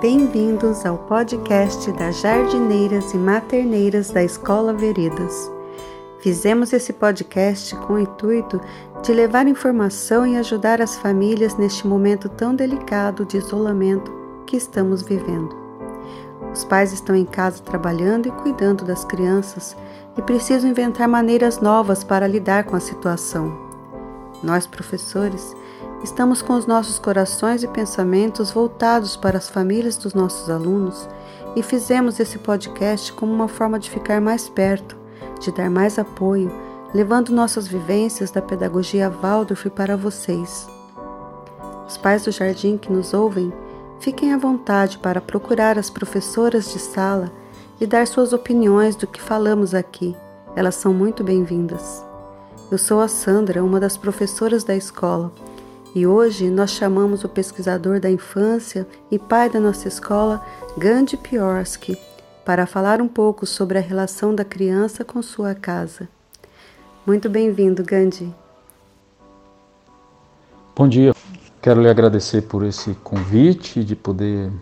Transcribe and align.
Bem-vindos 0.00 0.84
ao 0.84 0.98
podcast 0.98 1.90
das 1.92 2.20
jardineiras 2.20 3.14
e 3.14 3.16
materneiras 3.16 4.10
da 4.10 4.22
Escola 4.22 4.74
Veredas. 4.74 5.50
Fizemos 6.20 6.74
esse 6.74 6.92
podcast 6.92 7.74
com 7.76 7.94
o 7.94 7.98
intuito 7.98 8.60
de 9.02 9.14
levar 9.14 9.48
informação 9.48 10.26
e 10.26 10.36
ajudar 10.36 10.82
as 10.82 10.96
famílias 10.96 11.56
neste 11.56 11.86
momento 11.86 12.28
tão 12.28 12.54
delicado 12.54 13.24
de 13.24 13.38
isolamento 13.38 14.12
que 14.44 14.58
estamos 14.58 15.00
vivendo. 15.00 15.56
Os 16.52 16.62
pais 16.62 16.92
estão 16.92 17.16
em 17.16 17.24
casa 17.24 17.62
trabalhando 17.62 18.28
e 18.28 18.32
cuidando 18.32 18.84
das 18.84 19.02
crianças 19.02 19.74
e 20.14 20.20
precisam 20.20 20.68
inventar 20.68 21.08
maneiras 21.08 21.58
novas 21.58 22.04
para 22.04 22.28
lidar 22.28 22.64
com 22.64 22.76
a 22.76 22.80
situação. 22.80 23.66
Nós, 24.42 24.66
professores, 24.66 25.56
Estamos 26.06 26.40
com 26.40 26.52
os 26.52 26.66
nossos 26.66 27.00
corações 27.00 27.64
e 27.64 27.66
pensamentos 27.66 28.52
voltados 28.52 29.16
para 29.16 29.38
as 29.38 29.50
famílias 29.50 29.96
dos 29.96 30.14
nossos 30.14 30.48
alunos 30.48 31.08
e 31.56 31.64
fizemos 31.64 32.20
esse 32.20 32.38
podcast 32.38 33.12
como 33.12 33.34
uma 33.34 33.48
forma 33.48 33.76
de 33.76 33.90
ficar 33.90 34.20
mais 34.20 34.48
perto, 34.48 34.96
de 35.40 35.50
dar 35.50 35.68
mais 35.68 35.98
apoio, 35.98 36.48
levando 36.94 37.30
nossas 37.30 37.66
vivências 37.66 38.30
da 38.30 38.40
pedagogia 38.40 39.10
Waldorf 39.10 39.68
para 39.70 39.96
vocês. 39.96 40.68
Os 41.88 41.96
pais 41.96 42.24
do 42.24 42.30
jardim 42.30 42.78
que 42.78 42.92
nos 42.92 43.12
ouvem, 43.12 43.52
fiquem 43.98 44.32
à 44.32 44.38
vontade 44.38 44.98
para 44.98 45.20
procurar 45.20 45.76
as 45.76 45.90
professoras 45.90 46.72
de 46.72 46.78
sala 46.78 47.32
e 47.80 47.86
dar 47.86 48.06
suas 48.06 48.32
opiniões 48.32 48.94
do 48.94 49.08
que 49.08 49.20
falamos 49.20 49.74
aqui. 49.74 50.16
Elas 50.54 50.76
são 50.76 50.94
muito 50.94 51.24
bem-vindas. 51.24 52.04
Eu 52.70 52.78
sou 52.78 53.00
a 53.00 53.08
Sandra, 53.08 53.64
uma 53.64 53.80
das 53.80 53.96
professoras 53.96 54.62
da 54.62 54.76
escola 54.76 55.32
e 55.96 56.06
hoje 56.06 56.50
nós 56.50 56.72
chamamos 56.72 57.24
o 57.24 57.28
pesquisador 57.28 57.98
da 57.98 58.10
infância 58.10 58.86
e 59.10 59.18
pai 59.18 59.48
da 59.48 59.58
nossa 59.58 59.88
escola, 59.88 60.44
Gandhi 60.76 61.16
Piorsky, 61.16 61.96
para 62.44 62.66
falar 62.66 63.00
um 63.00 63.08
pouco 63.08 63.46
sobre 63.46 63.78
a 63.78 63.80
relação 63.80 64.34
da 64.34 64.44
criança 64.44 65.06
com 65.06 65.22
sua 65.22 65.54
casa. 65.54 66.06
Muito 67.06 67.30
bem-vindo, 67.30 67.82
Gandhi. 67.82 68.30
Bom 70.76 70.86
dia. 70.86 71.14
Quero 71.62 71.80
lhe 71.80 71.88
agradecer 71.88 72.42
por 72.42 72.62
esse 72.62 72.92
convite 72.96 73.82
de 73.82 73.96
poder 73.96 74.52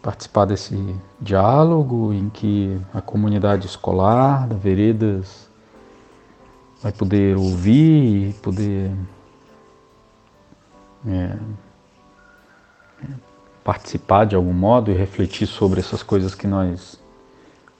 participar 0.00 0.44
desse 0.44 0.76
diálogo 1.20 2.12
em 2.12 2.28
que 2.28 2.80
a 2.94 3.00
comunidade 3.00 3.66
escolar 3.66 4.46
da 4.46 4.54
Veredas 4.54 5.50
vai 6.80 6.92
poder 6.92 7.36
ouvir 7.36 8.28
e 8.28 8.32
poder 8.34 8.92
é, 11.08 11.36
participar 13.64 14.24
de 14.24 14.36
algum 14.36 14.52
modo 14.52 14.90
e 14.90 14.94
refletir 14.94 15.46
sobre 15.46 15.80
essas 15.80 16.02
coisas 16.02 16.34
que 16.34 16.46
nós 16.46 17.00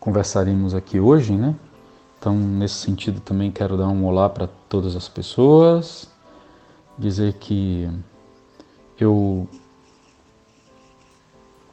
conversaremos 0.01 0.75
aqui 0.75 0.99
hoje, 0.99 1.35
né? 1.35 1.55
Então, 2.19 2.35
nesse 2.35 2.75
sentido, 2.75 3.21
também 3.21 3.51
quero 3.51 3.77
dar 3.77 3.89
um 3.89 4.05
olá 4.05 4.29
para 4.29 4.49
todas 4.69 4.97
as 4.97 5.09
pessoas, 5.09 6.11
dizer 6.99 7.35
que 7.35 7.89
eu 8.99 9.49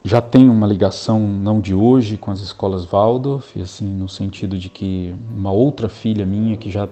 já 0.04 0.22
tenho 0.22 0.52
uma 0.52 0.68
ligação 0.68 1.18
não 1.18 1.60
de 1.60 1.74
hoje 1.74 2.16
com 2.16 2.30
as 2.30 2.38
escolas 2.38 2.84
Waldorf, 2.84 3.60
assim, 3.60 3.86
no 3.86 4.08
sentido 4.08 4.56
de 4.56 4.68
que 4.68 5.16
uma 5.34 5.50
outra 5.50 5.88
filha 5.88 6.24
minha 6.24 6.56
que 6.56 6.70
já 6.70 6.88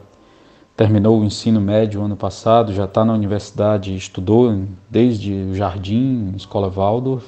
terminou 0.76 1.20
o 1.20 1.24
ensino 1.24 1.60
médio 1.60 2.02
ano 2.02 2.16
passado, 2.16 2.72
já 2.72 2.84
está 2.84 3.04
na 3.04 3.12
universidade, 3.12 3.94
estudou 3.96 4.64
desde 4.90 5.32
o 5.32 5.54
jardim, 5.54 6.32
escola 6.36 6.68
Waldorf. 6.68 7.26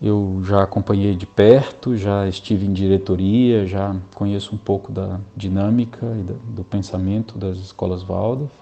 Eu 0.00 0.42
já 0.44 0.62
acompanhei 0.62 1.16
de 1.16 1.26
perto, 1.26 1.96
já 1.96 2.28
estive 2.28 2.66
em 2.66 2.72
diretoria, 2.72 3.66
já 3.66 3.96
conheço 4.14 4.54
um 4.54 4.58
pouco 4.58 4.92
da 4.92 5.20
dinâmica 5.34 6.06
e 6.18 6.22
do 6.22 6.62
pensamento 6.62 7.38
das 7.38 7.56
escolas 7.56 8.02
Waldorf. 8.02 8.52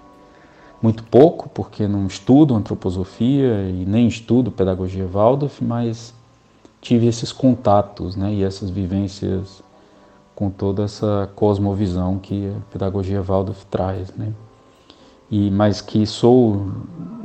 Muito 0.81 1.03
pouco, 1.03 1.48
porque 1.48 1.88
não 1.88 2.06
estudo 2.06 2.54
antroposofia 2.54 3.69
e 3.69 3.84
nem 3.84 4.06
estudo 4.06 4.53
pedagogia 4.53 5.06
Waldorf, 5.06 5.65
mas 5.65 6.15
tive 6.81 7.06
esses 7.06 7.32
contatos 7.32 8.15
né, 8.15 8.32
e 8.32 8.44
essas 8.44 8.71
vivências 8.71 9.63
com 10.34 10.50
toda 10.50 10.84
essa 10.84 11.31
cosmovisão 11.34 12.19
que 12.19 12.49
a 12.49 12.72
pedagogia 12.72 13.22
Waldorf 13.22 13.65
traz, 13.67 14.12
né? 14.15 14.33
E 15.31 15.50
mas 15.50 15.81
que 15.81 16.06
sou 16.06 16.71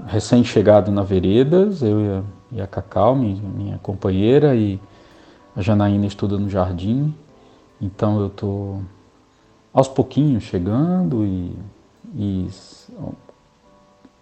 recém-chegado 0.06 0.92
na 0.92 1.04
Veredas, 1.04 1.82
eu 1.82 2.24
e 2.52 2.62
a, 2.62 2.68
Cacau, 2.68 3.16
minha, 3.16 3.42
minha, 3.42 3.78
companheira, 3.80 4.56
e 4.56 4.80
a 5.56 5.62
Janaína 5.62 6.06
estuda 6.06 6.38
no 6.38 6.50
Jardim, 6.50 7.14
então 7.82 8.20
eu 8.20 8.28
estou 8.28 8.82
aos 9.74 9.88
pouquinhos 9.88 10.44
chegando 10.44 11.26
e, 11.26 11.56
e 12.16 12.48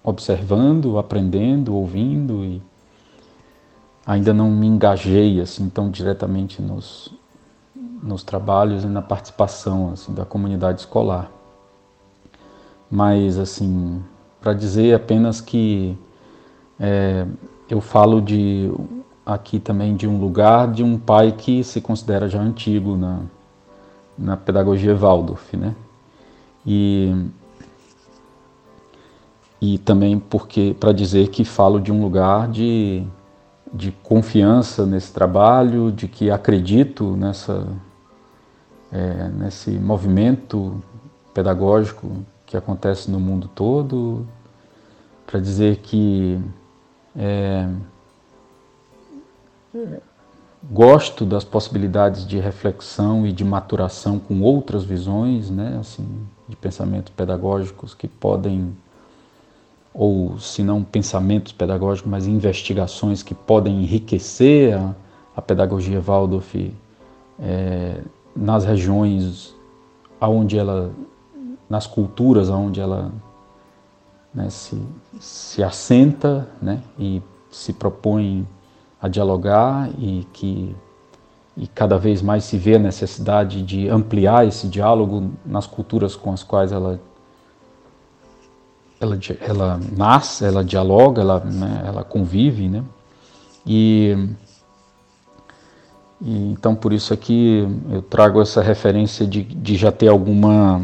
observando, 0.04 0.98
aprendendo, 0.98 1.74
ouvindo 1.74 2.44
e 2.44 2.62
ainda 4.06 4.34
não 4.34 4.50
me 4.50 4.68
engajei 4.68 5.40
assim 5.40 5.69
tão 5.69 5.90
diretamente 5.90 6.62
nos, 6.62 7.14
nos 8.02 8.24
trabalhos 8.24 8.84
e 8.84 8.88
na 8.88 9.02
participação 9.02 9.91
assim, 9.91 10.13
da 10.13 10.25
comunidade 10.25 10.81
escolar. 10.81 11.31
Mas, 12.90 13.38
assim, 13.38 14.02
para 14.40 14.53
dizer 14.53 14.96
apenas 14.96 15.41
que 15.41 15.97
é, 16.80 17.25
eu 17.69 17.81
falo 17.81 18.22
de 18.22 18.72
aqui 19.25 19.59
também 19.59 19.96
de 19.96 20.07
um 20.07 20.19
lugar 20.19 20.72
de 20.72 20.84
um 20.84 20.97
pai 20.97 21.34
que 21.34 21.62
se 21.63 21.81
considera 21.81 22.30
já 22.30 22.40
antigo 22.40 22.96
na, 22.96 23.19
na 24.18 24.38
pedagogia 24.38 24.96
Waldorf, 24.96 25.57
né? 25.57 25.75
E, 26.66 27.13
e 29.62 29.78
também 29.80 30.18
porque 30.18 30.75
para 30.80 30.94
dizer 30.94 31.28
que 31.30 31.44
falo 31.44 31.80
de 31.80 31.91
um 31.91 32.02
lugar 32.02 32.47
de, 32.47 33.03
de 33.74 33.91
confiança 34.03 34.86
nesse 34.86 35.12
trabalho, 35.12 35.91
de 35.91 36.07
que 36.07 36.31
acredito 36.31 37.18
nessa 37.18 37.68
é, 38.92 39.30
nesse 39.30 39.72
movimento 39.72 40.81
pedagógico 41.34 42.25
que 42.46 42.56
acontece 42.56 43.12
no 43.12 43.20
mundo 43.20 43.50
todo, 43.53 44.25
para 45.25 45.40
dizer 45.40 45.78
que 45.78 46.40
é, 47.16 47.68
gosto 50.72 51.25
das 51.25 51.44
possibilidades 51.44 52.25
de 52.25 52.40
reflexão 52.40 53.28
e 53.28 53.31
de 53.31 53.44
maturação 53.44 54.20
com 54.20 54.42
outras 54.42 54.84
visões, 54.84 55.50
né, 55.50 55.78
assim, 55.80 56.08
de 56.48 56.56
pensamentos 56.56 57.14
pedagógicos 57.16 57.94
que 57.94 58.08
podem 58.08 58.75
ou 59.94 60.38
se 60.38 60.62
não 60.62 60.84
pensamentos 60.84 61.52
pedagógicos, 61.52 62.09
mas 62.09 62.28
investigações 62.28 63.24
que 63.24 63.34
podem 63.34 63.81
enriquecer 63.81 64.78
a, 64.78 64.94
a 65.36 65.42
pedagogia 65.42 66.00
Waldorf 66.00 66.72
é, 67.40 68.02
nas 68.38 68.64
regiões 68.64 69.56
aonde 70.22 70.58
ela, 70.58 70.92
nas 71.70 71.88
culturas 71.88 72.50
aonde 72.50 72.80
ela 72.80 73.12
né, 74.34 74.50
se, 74.50 74.80
se 75.20 75.64
assenta 75.64 76.48
né, 76.62 76.81
e 76.98 77.22
se 77.50 77.74
propõe 77.74 78.48
a 79.02 79.08
dialogar 79.08 79.90
e 79.98 80.28
que 80.34 80.75
e 81.59 81.66
cada 81.66 81.98
vez 81.98 82.22
mais 82.22 82.44
se 82.44 82.56
vê 82.56 82.75
a 82.75 82.80
necessidade 82.80 83.64
de 83.64 83.90
ampliar 83.90 84.46
esse 84.46 84.68
diálogo 84.68 85.31
nas 85.44 85.66
culturas 85.66 86.16
com 86.16 86.31
as 86.31 86.44
quais 86.44 86.72
ela 86.72 87.00
ela, 89.00 89.19
ela 89.42 89.80
nasce, 89.96 90.46
ela 90.46 90.63
dialoga, 90.63 91.22
ela, 91.22 91.40
né, 91.40 91.83
ela 91.86 92.04
convive, 92.04 92.68
né? 92.68 92.83
E 93.66 94.16
e, 96.22 96.52
então, 96.52 96.75
por 96.75 96.94
isso 96.94 97.14
aqui 97.14 97.68
eu 97.92 98.02
trago 98.02 98.42
essa 98.42 98.62
referência 98.62 99.25
de, 99.25 99.44
de 99.44 99.75
já 99.75 99.92
ter 99.92 100.08
alguma 100.08 100.81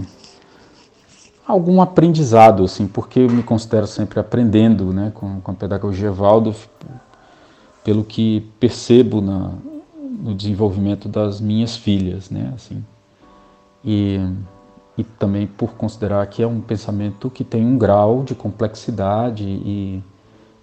algum 1.45 1.81
aprendizado, 1.81 2.63
assim, 2.63 2.87
porque 2.87 3.19
eu 3.19 3.29
me 3.29 3.43
considero 3.43 3.85
sempre 3.85 4.19
aprendendo, 4.19 4.93
né, 4.93 5.11
com, 5.13 5.41
com 5.41 5.51
a 5.51 5.53
pedagogia 5.53 6.11
Waldorf, 6.11 6.67
pelo 7.83 8.03
que 8.03 8.49
percebo 8.59 9.19
na, 9.19 9.51
no 10.21 10.33
desenvolvimento 10.33 11.09
das 11.09 11.41
minhas 11.41 11.75
filhas, 11.75 12.29
né, 12.29 12.53
assim, 12.55 12.83
e, 13.83 14.25
e 14.97 15.03
também 15.03 15.45
por 15.45 15.73
considerar 15.73 16.25
que 16.27 16.41
é 16.41 16.47
um 16.47 16.61
pensamento 16.61 17.29
que 17.29 17.43
tem 17.43 17.65
um 17.65 17.77
grau 17.77 18.23
de 18.23 18.33
complexidade 18.33 19.43
e 19.43 20.01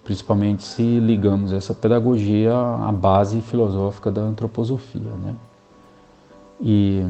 principalmente 0.03 0.63
se 0.63 0.99
ligamos 0.99 1.53
essa 1.53 1.73
pedagogia 1.73 2.53
à 2.53 2.91
base 2.91 3.41
filosófica 3.41 4.11
da 4.11 4.21
antroposofia. 4.21 5.01
Né? 5.01 5.35
E, 6.59 7.05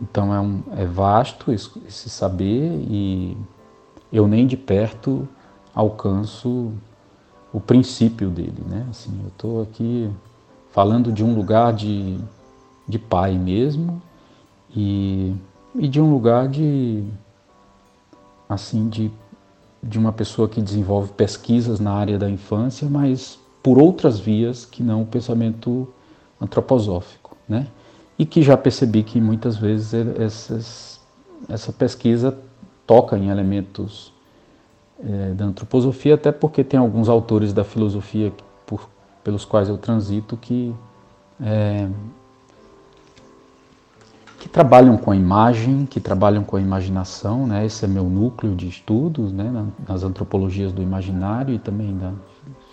então 0.00 0.32
é, 0.34 0.40
um, 0.40 0.62
é 0.76 0.86
vasto 0.86 1.52
esse 1.52 2.08
saber 2.08 2.70
e 2.88 3.36
eu 4.12 4.26
nem 4.26 4.46
de 4.46 4.56
perto 4.56 5.28
alcanço 5.74 6.72
o 7.52 7.60
princípio 7.60 8.30
dele, 8.30 8.62
né? 8.68 8.86
Assim, 8.90 9.18
eu 9.22 9.28
estou 9.28 9.62
aqui 9.62 10.10
falando 10.70 11.12
de 11.12 11.24
um 11.24 11.34
lugar 11.34 11.72
de, 11.72 12.18
de 12.86 12.98
pai 12.98 13.36
mesmo 13.36 14.00
e, 14.74 15.34
e 15.74 15.88
de 15.88 16.00
um 16.00 16.10
lugar 16.10 16.48
de 16.48 17.04
assim 18.48 18.88
de, 18.88 19.10
de 19.82 19.98
uma 19.98 20.12
pessoa 20.12 20.48
que 20.48 20.60
desenvolve 20.60 21.12
pesquisas 21.12 21.80
na 21.80 21.92
área 21.92 22.18
da 22.18 22.28
infância, 22.28 22.88
mas 22.88 23.38
por 23.62 23.78
outras 23.78 24.18
vias 24.18 24.64
que 24.64 24.82
não 24.82 25.02
o 25.02 25.06
pensamento 25.06 25.88
antroposófico, 26.40 27.36
né? 27.48 27.66
E 28.18 28.26
que 28.26 28.42
já 28.42 28.56
percebi 28.56 29.02
que 29.02 29.20
muitas 29.20 29.56
vezes 29.56 29.94
essas, 30.18 31.00
essa 31.48 31.72
pesquisa 31.72 32.36
toca 32.86 33.16
em 33.16 33.28
elementos 33.28 34.12
é, 35.02 35.32
da 35.32 35.46
antroposofia, 35.46 36.14
até 36.14 36.30
porque 36.30 36.62
tem 36.62 36.78
alguns 36.78 37.08
autores 37.08 37.52
da 37.52 37.64
filosofia 37.64 38.32
por, 38.66 38.88
pelos 39.24 39.44
quais 39.44 39.68
eu 39.68 39.78
transito 39.78 40.36
que, 40.36 40.74
é, 41.40 41.88
que 44.40 44.48
trabalham 44.48 44.96
com 44.96 45.10
a 45.10 45.16
imagem, 45.16 45.84
que 45.84 46.00
trabalham 46.00 46.42
com 46.42 46.56
a 46.56 46.60
imaginação, 46.60 47.46
né? 47.46 47.66
esse 47.66 47.84
é 47.84 47.88
meu 47.88 48.04
núcleo 48.04 48.56
de 48.56 48.66
estudos, 48.66 49.30
né? 49.30 49.66
nas 49.86 50.02
antropologias 50.02 50.72
do 50.72 50.82
imaginário 50.82 51.54
e 51.54 51.58
também 51.58 51.94
das 51.98 52.14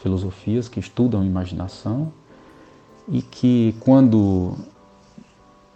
filosofias 0.01 0.69
que 0.69 0.79
estudam 0.79 1.25
imaginação, 1.25 2.13
e 3.05 3.21
que 3.21 3.75
quando 3.81 4.55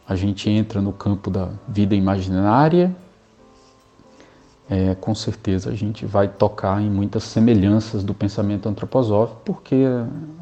a 0.08 0.16
gente 0.16 0.50
entra 0.50 0.82
no 0.82 0.94
campo 0.94 1.30
da 1.30 1.50
vida 1.68 1.94
imaginária, 1.94 2.96
é, 4.70 4.96
com 4.96 5.14
certeza 5.14 5.72
a 5.72 5.76
gente 5.76 6.06
vai 6.06 6.30
tocar 6.30 6.82
em 6.82 6.90
muitas 6.90 7.24
semelhanças 7.24 8.02
do 8.02 8.14
pensamento 8.14 8.70
antroposófico, 8.70 9.42
porque 9.44 9.84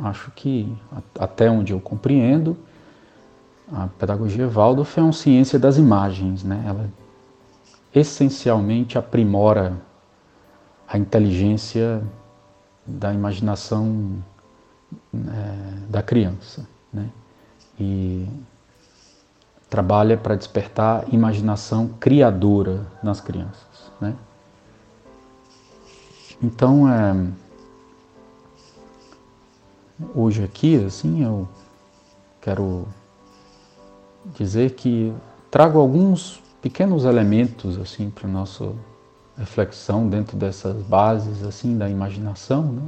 acho 0.04 0.30
que, 0.36 0.72
até 1.18 1.50
onde 1.50 1.74
eu 1.74 1.80
compreendo, 1.80 2.56
a 3.71 3.88
pedagogia 3.88 4.48
Waldorf 4.48 4.98
é 4.98 5.04
uma 5.04 5.13
ciência 5.13 5.60
das 5.60 5.77
imagens, 5.77 6.44
né? 6.44 6.63
ela 6.66 6.89
essencialmente 7.94 8.98
aprimora 8.98 9.77
a 10.88 10.98
inteligência 10.98 12.01
da 12.86 13.13
imaginação 13.13 14.24
é, 15.13 15.89
da 15.89 16.01
criança. 16.01 16.68
Né? 16.92 17.10
E 17.80 18.27
trabalha 19.69 20.18
para 20.18 20.36
despertar 20.36 21.06
imaginação 21.13 21.89
criadora 22.00 22.88
nas 23.04 23.22
crianças. 23.22 23.92
Né? 24.01 24.15
Então, 26.42 26.92
é, 26.92 27.27
hoje 30.15 30.44
aqui, 30.44 30.83
assim, 30.83 31.24
eu 31.24 31.48
quero 32.42 32.88
dizer 34.36 34.72
que 34.72 35.14
trago 35.50 35.80
alguns 35.80 36.42
pequenos 36.62 37.06
elementos 37.06 37.80
assim 37.80 38.10
para 38.10 38.28
nossa 38.28 38.72
reflexão 39.38 40.08
dentro 40.10 40.36
dessas 40.38 40.81
bases 40.84 41.44
assim 41.44 41.78
da 41.78 41.90
imaginação, 41.90 42.64
né? 42.64 42.81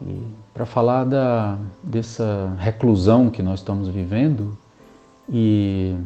E 0.00 0.22
para 0.54 0.64
falar 0.64 1.04
da 1.04 1.58
dessa 1.82 2.54
reclusão 2.58 3.30
que 3.30 3.42
nós 3.42 3.60
estamos 3.60 3.88
vivendo 3.88 4.56
e 5.28 5.96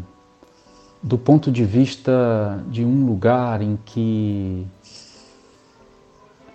do 1.03 1.19
ponto 1.19 1.51
de 1.51 1.65
vista 1.65 2.63
de 2.69 2.85
um 2.85 3.07
lugar 3.07 3.61
em 3.61 3.79
que 3.85 4.67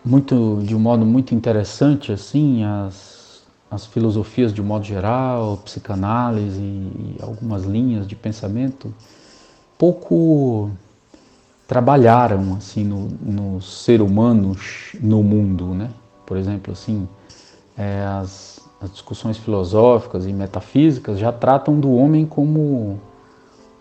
muito 0.04 0.62
de 0.64 0.76
um 0.76 0.80
modo 0.80 1.06
muito 1.06 1.36
interessante 1.36 2.12
assim 2.12 2.64
as, 2.64 3.17
as 3.70 3.86
filosofias 3.86 4.54
de 4.54 4.62
modo 4.62 4.86
geral 4.86 5.58
psicanálise 5.58 6.62
e 6.62 7.18
algumas 7.22 7.64
linhas 7.64 8.08
de 8.08 8.16
pensamento 8.16 8.94
pouco 9.78 10.72
trabalharam 11.68 12.56
assim 12.56 12.84
no, 12.84 13.08
no 13.22 13.62
ser 13.62 14.02
humano 14.02 14.56
no 15.02 15.22
mundo 15.22 15.74
né 15.74 15.90
por 16.26 16.38
exemplo 16.38 16.72
assim 16.72 17.08
é, 17.78 18.04
as, 18.06 18.60
as 18.82 18.92
discussões 18.92 19.38
filosóficas 19.38 20.26
e 20.26 20.34
metafísicas 20.34 21.20
já 21.20 21.32
tratam 21.32 21.80
do 21.80 21.94
homem 21.94 22.26
como 22.26 23.00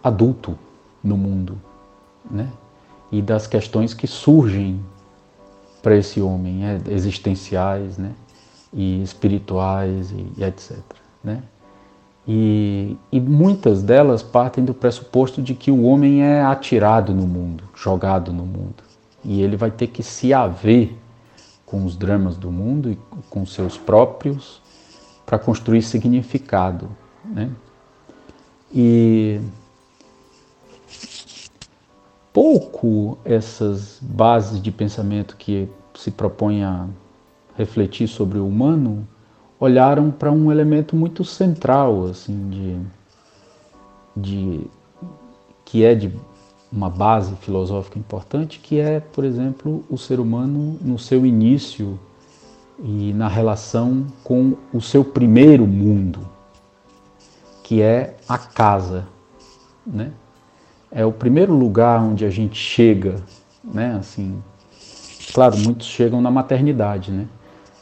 adulto 0.02 0.56
no 1.02 1.16
mundo, 1.16 1.60
né? 2.30 2.48
E 3.10 3.22
das 3.22 3.46
questões 3.46 3.94
que 3.94 4.06
surgem 4.06 4.80
para 5.82 5.96
esse 5.96 6.20
homem, 6.20 6.66
é, 6.66 6.80
existenciais, 6.88 7.96
né? 7.96 8.12
E 8.72 9.02
espirituais 9.02 10.10
e, 10.10 10.26
e 10.36 10.44
etc, 10.44 10.78
né? 11.22 11.42
E, 12.28 12.96
e, 13.12 13.20
muitas 13.20 13.84
delas 13.84 14.20
partem 14.20 14.64
do 14.64 14.74
pressuposto 14.74 15.40
de 15.40 15.54
que 15.54 15.70
o 15.70 15.84
homem 15.84 16.24
é 16.24 16.42
atirado 16.42 17.14
no 17.14 17.24
mundo, 17.24 17.62
jogado 17.72 18.32
no 18.32 18.44
mundo, 18.44 18.82
e 19.24 19.40
ele 19.40 19.56
vai 19.56 19.70
ter 19.70 19.86
que 19.86 20.02
se 20.02 20.34
haver 20.34 20.98
com 21.64 21.84
os 21.84 21.96
dramas 21.96 22.36
do 22.36 22.50
mundo 22.50 22.90
e 22.90 22.98
com 23.30 23.46
seus 23.46 23.78
próprios 23.78 24.60
para 25.24 25.38
construir 25.38 25.82
significado, 25.82 26.88
né? 27.24 27.50
E 28.74 29.40
pouco 32.32 33.18
essas 33.24 33.98
bases 34.00 34.60
de 34.60 34.70
pensamento 34.70 35.36
que 35.36 35.68
se 35.94 36.10
propõem 36.10 36.64
a 36.64 36.86
refletir 37.56 38.08
sobre 38.08 38.38
o 38.38 38.46
humano 38.46 39.06
olharam 39.58 40.10
para 40.10 40.30
um 40.30 40.50
elemento 40.52 40.94
muito 40.94 41.24
central 41.24 42.04
assim 42.06 42.50
de, 42.50 42.78
de 44.16 44.66
que 45.64 45.84
é 45.84 45.94
de 45.94 46.12
uma 46.70 46.90
base 46.90 47.34
filosófica 47.36 47.98
importante 47.98 48.58
que 48.58 48.78
é 48.78 49.00
por 49.00 49.24
exemplo 49.24 49.84
o 49.88 49.96
ser 49.96 50.20
humano 50.20 50.78
no 50.82 50.98
seu 50.98 51.24
início 51.24 51.98
e 52.82 53.12
na 53.14 53.28
relação 53.28 54.06
com 54.22 54.54
o 54.72 54.80
seu 54.80 55.02
primeiro 55.04 55.66
mundo 55.66 56.20
que 57.62 57.80
é 57.80 58.16
a 58.28 58.36
casa 58.36 59.06
né 59.86 60.12
é 60.90 61.04
o 61.04 61.12
primeiro 61.12 61.52
lugar 61.52 62.00
onde 62.00 62.24
a 62.24 62.30
gente 62.30 62.56
chega, 62.56 63.16
né? 63.62 63.96
Assim, 63.98 64.42
claro, 65.34 65.58
muitos 65.58 65.86
chegam 65.86 66.22
na 66.22 66.30
maternidade, 66.30 67.10
né? 67.10 67.26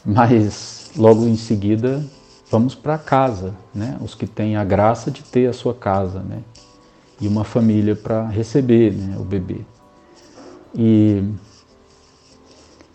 Mas 0.05 0.91
logo 0.97 1.27
em 1.27 1.37
seguida 1.37 2.05
vamos 2.51 2.75
para 2.75 2.99
casa, 2.99 3.55
né? 3.75 3.97
Os 4.01 4.15
que 4.15 4.27
têm 4.27 4.57
a 4.57 4.65
graça 4.65 5.11
de 5.11 5.23
ter 5.23 5.47
a 5.47 5.53
sua 5.53 5.75
casa, 5.75 6.21
né? 6.21 6.43
E 7.21 7.27
uma 7.27 7.45
família 7.45 7.97
para 7.97 8.27
receber, 8.29 8.93
né? 8.93 9.17
O 9.19 9.25
bebê. 9.25 9.61
E 10.75 11.23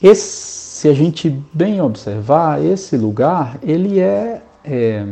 esse, 0.02 0.50
se 0.80 0.88
a 0.88 0.94
gente 0.94 1.30
bem 1.54 1.82
observar, 1.82 2.64
esse 2.64 2.96
lugar, 2.96 3.58
ele 3.62 4.00
é, 4.00 4.42
é 4.64 5.06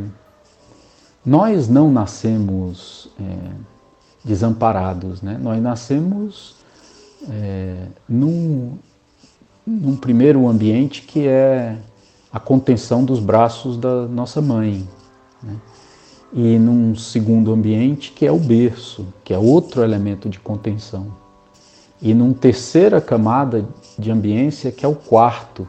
nós 1.26 1.68
não 1.68 1.92
nascemos 1.92 3.10
é, 3.20 3.52
desamparados. 4.24 5.22
Né? 5.22 5.38
Nós 5.42 5.62
nascemos 5.62 6.56
é, 7.30 7.88
num, 8.08 8.78
num 9.66 9.98
primeiro 9.98 10.48
ambiente 10.48 11.02
que 11.02 11.28
é 11.28 11.78
a 12.32 12.40
contenção 12.40 13.04
dos 13.04 13.20
braços 13.20 13.78
da 13.78 14.08
nossa 14.08 14.42
mãe. 14.42 14.88
Né? 15.42 15.56
E 16.34 16.60
num 16.60 16.96
segundo 16.96 17.54
ambiente 17.54 18.12
que 18.12 18.26
é 18.26 18.32
o 18.32 18.38
berço, 18.38 19.06
que 19.24 19.34
é 19.34 19.38
outro 19.38 19.82
elemento 19.82 20.30
de 20.30 20.40
contenção. 20.40 21.14
E 22.02 22.14
numa 22.14 22.34
terceira 22.34 23.02
camada 23.02 23.68
de 23.98 24.12
ambiência 24.12 24.72
que 24.72 24.86
é 24.86 24.88
o 24.88 24.96
quarto, 24.96 25.68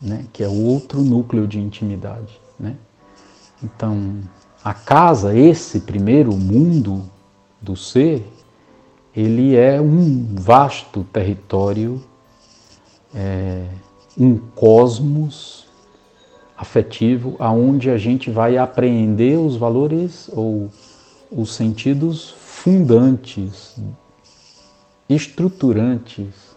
né? 0.00 0.24
que 0.32 0.42
é 0.42 0.48
outro 0.48 1.00
núcleo 1.00 1.46
de 1.46 1.58
intimidade. 1.58 2.40
Né? 2.58 2.76
Então, 3.62 4.20
a 4.62 4.74
casa, 4.74 5.36
esse 5.36 5.80
primeiro 5.80 6.32
mundo 6.36 7.04
do 7.62 7.76
ser, 7.76 8.26
ele 9.14 9.56
é 9.56 9.80
um 9.80 10.34
vasto 10.34 11.04
território, 11.04 12.02
é, 13.14 13.64
um 14.18 14.36
cosmos 14.36 15.66
afetivo, 16.56 17.36
aonde 17.38 17.90
a 17.90 17.98
gente 17.98 18.30
vai 18.30 18.56
apreender 18.56 19.38
os 19.38 19.56
valores 19.56 20.30
ou 20.32 20.70
os 21.30 21.54
sentidos 21.54 22.30
fundantes, 22.30 23.76
estruturantes, 25.08 26.56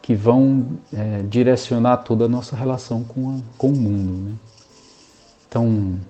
que 0.00 0.14
vão 0.16 0.66
é, 0.92 1.22
direcionar 1.22 1.98
toda 1.98 2.24
a 2.24 2.28
nossa 2.28 2.56
relação 2.56 3.04
com, 3.04 3.30
a, 3.30 3.40
com 3.56 3.68
o 3.68 3.76
mundo. 3.76 4.30
Né? 4.30 4.34
Então, 5.48 6.00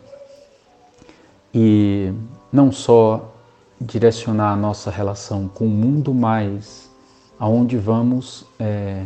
e 1.53 2.11
não 2.51 2.73
só 2.73 3.35
direcionar 3.79 4.53
a 4.53 4.57
nossa 4.57 4.91
relação 4.91 5.47
com 5.47 5.67
o 5.67 5.71
mundo, 5.71 6.15
mas 6.15 6.91
aonde 7.39 7.77
vamos 7.77 8.47
é, 8.59 9.05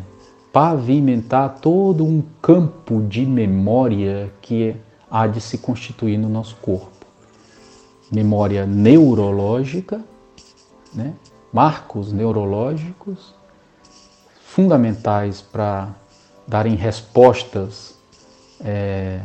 pavimentar 0.56 1.58
todo 1.60 2.02
um 2.02 2.22
campo 2.40 3.02
de 3.02 3.26
memória 3.26 4.32
que 4.40 4.74
há 5.10 5.26
de 5.26 5.38
se 5.38 5.58
constituir 5.58 6.16
no 6.16 6.30
nosso 6.30 6.56
corpo. 6.62 7.04
Memória 8.10 8.64
neurológica, 8.64 10.00
né? 10.94 11.12
marcos 11.52 12.10
neurológicos 12.10 13.34
fundamentais 14.46 15.42
para 15.42 15.94
darem 16.48 16.74
respostas 16.74 17.94
é, 18.64 19.20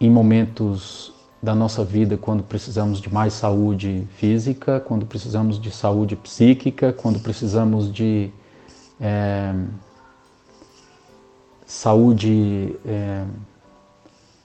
em 0.00 0.10
momentos 0.10 1.12
da 1.42 1.54
nossa 1.54 1.84
vida 1.84 2.16
quando 2.16 2.42
precisamos 2.42 2.98
de 2.98 3.12
mais 3.12 3.34
saúde 3.34 4.08
física, 4.16 4.80
quando 4.80 5.04
precisamos 5.04 5.60
de 5.60 5.70
saúde 5.70 6.16
psíquica, 6.16 6.94
quando 6.94 7.20
precisamos 7.20 7.92
de 7.92 8.30
é, 8.98 9.52
saúde, 11.68 12.74
é, 12.86 13.24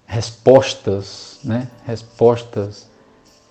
respostas, 0.05 1.39
né? 1.41 1.69
respostas 1.85 2.91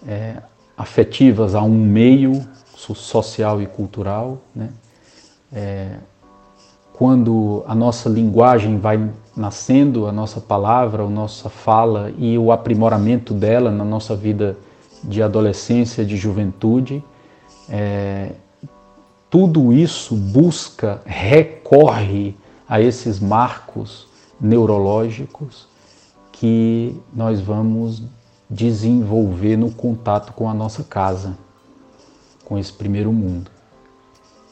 é, 0.06 0.36
afetivas 0.76 1.54
a 1.54 1.62
um 1.62 1.70
meio 1.70 2.46
social 2.76 3.62
e 3.62 3.66
cultural. 3.66 4.42
Né? 4.54 4.68
É, 5.50 5.96
quando 6.92 7.64
a 7.66 7.74
nossa 7.74 8.10
linguagem 8.10 8.78
vai 8.78 9.10
nascendo, 9.34 10.06
a 10.06 10.12
nossa 10.12 10.38
palavra, 10.38 11.02
a 11.04 11.08
nossa 11.08 11.48
fala 11.48 12.12
e 12.18 12.36
o 12.36 12.52
aprimoramento 12.52 13.32
dela 13.32 13.70
na 13.70 13.84
nossa 13.84 14.14
vida 14.14 14.54
de 15.02 15.22
adolescência, 15.22 16.04
de 16.04 16.18
juventude, 16.18 17.02
é, 17.70 18.32
tudo 19.30 19.72
isso 19.72 20.14
busca, 20.14 21.00
recorre 21.06 22.36
a 22.72 22.80
esses 22.80 23.20
marcos 23.20 24.08
neurológicos 24.40 25.68
que 26.32 26.98
nós 27.12 27.38
vamos 27.38 28.02
desenvolver 28.48 29.58
no 29.58 29.70
contato 29.70 30.32
com 30.32 30.48
a 30.48 30.54
nossa 30.54 30.82
casa, 30.82 31.36
com 32.46 32.58
esse 32.58 32.72
primeiro 32.72 33.12
mundo. 33.12 33.50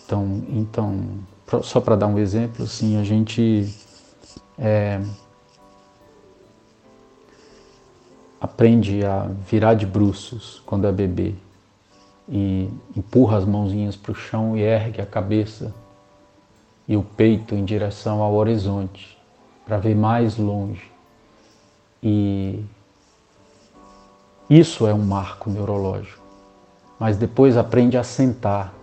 Então, 0.04 0.42
então 0.50 1.00
só 1.62 1.80
para 1.80 1.96
dar 1.96 2.08
um 2.08 2.18
exemplo, 2.18 2.64
assim, 2.64 2.98
a 2.98 3.04
gente 3.04 3.74
é, 4.58 5.00
aprende 8.38 9.02
a 9.02 9.30
virar 9.50 9.72
de 9.72 9.86
bruços 9.86 10.62
quando 10.66 10.86
é 10.86 10.92
bebê 10.92 11.34
e 12.28 12.68
empurra 12.94 13.38
as 13.38 13.46
mãozinhas 13.46 13.96
para 13.96 14.12
o 14.12 14.14
chão 14.14 14.58
e 14.58 14.60
ergue 14.60 15.00
a 15.00 15.06
cabeça 15.06 15.74
e 16.90 16.97
o 16.97 17.04
peito 17.04 17.54
em 17.54 17.64
direção 17.64 18.20
ao 18.20 18.35
horizonte 18.35 19.16
para 19.64 19.78
ver 19.78 19.94
mais 19.94 20.37
longe. 20.37 20.90
E 22.02 22.64
isso 24.49 24.88
é 24.88 24.92
um 24.92 25.04
marco 25.04 25.49
neurológico. 25.49 26.20
Mas 26.99 27.16
depois 27.16 27.56
aprende 27.56 27.97
a 27.97 28.02
sentar 28.02 28.75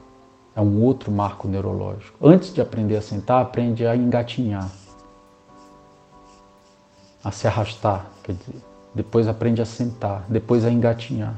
é 0.55 0.61
um 0.61 0.81
outro 0.81 1.11
marco 1.11 1.49
neurológico. 1.49 2.17
Antes 2.25 2.53
de 2.53 2.61
aprender 2.61 2.95
a 2.95 3.01
sentar, 3.01 3.41
aprende 3.41 3.85
a 3.85 3.95
engatinhar, 3.95 4.67
a 7.21 7.29
se 7.29 7.45
arrastar, 7.45 8.07
quer 8.23 8.33
dizer, 8.33 8.55
depois 8.95 9.27
aprende 9.27 9.61
a 9.61 9.65
sentar, 9.65 10.25
depois 10.29 10.65
a 10.65 10.71
engatinhar, 10.71 11.35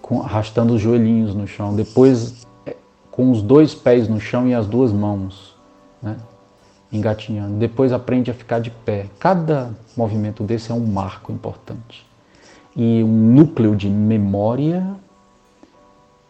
com, 0.00 0.22
arrastando 0.22 0.74
os 0.74 0.80
joelhinhos 0.80 1.34
no 1.34 1.48
chão, 1.48 1.74
depois 1.74 2.46
é, 2.66 2.76
com 3.10 3.32
os 3.32 3.42
dois 3.42 3.74
pés 3.74 4.06
no 4.06 4.20
chão 4.20 4.46
e 4.46 4.54
as 4.54 4.68
duas 4.68 4.92
mãos, 4.92 5.53
né? 6.04 6.16
engatinhando. 6.92 7.56
Depois 7.56 7.92
aprende 7.92 8.30
a 8.30 8.34
ficar 8.34 8.60
de 8.60 8.70
pé. 8.70 9.06
Cada 9.18 9.70
movimento 9.96 10.44
desse 10.44 10.70
é 10.70 10.74
um 10.74 10.86
marco 10.86 11.32
importante. 11.32 12.06
E 12.76 13.02
um 13.02 13.34
núcleo 13.34 13.74
de 13.74 13.88
memória 13.88 14.94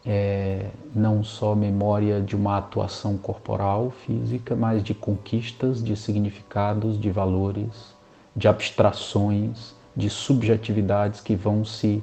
é, 0.07 0.67
não 0.95 1.25
só 1.25 1.55
memória 1.55 2.21
de 2.21 2.37
uma 2.37 2.59
atuação 2.59 3.17
corporal, 3.17 3.91
física, 4.07 4.55
mas 4.55 4.83
de 4.83 4.95
conquistas, 4.95 5.83
de 5.83 5.97
significados, 5.97 7.01
de 7.01 7.11
valores, 7.11 7.95
de 8.37 8.47
abstrações, 8.47 9.75
de 9.97 10.11
subjetividades 10.11 11.21
que 11.21 11.35
vão 11.35 11.65
se 11.65 12.03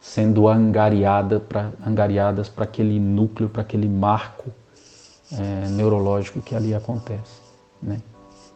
sendo 0.00 0.48
angariada 0.48 1.40
pra, 1.40 1.70
angariadas 1.86 2.48
para 2.48 2.64
aquele 2.64 2.98
núcleo, 2.98 3.48
para 3.48 3.62
aquele 3.62 3.88
marco 3.88 4.50
é, 5.38 5.68
neurológico 5.68 6.40
que 6.40 6.54
ali 6.54 6.74
acontece. 6.74 7.40
Né? 7.82 8.00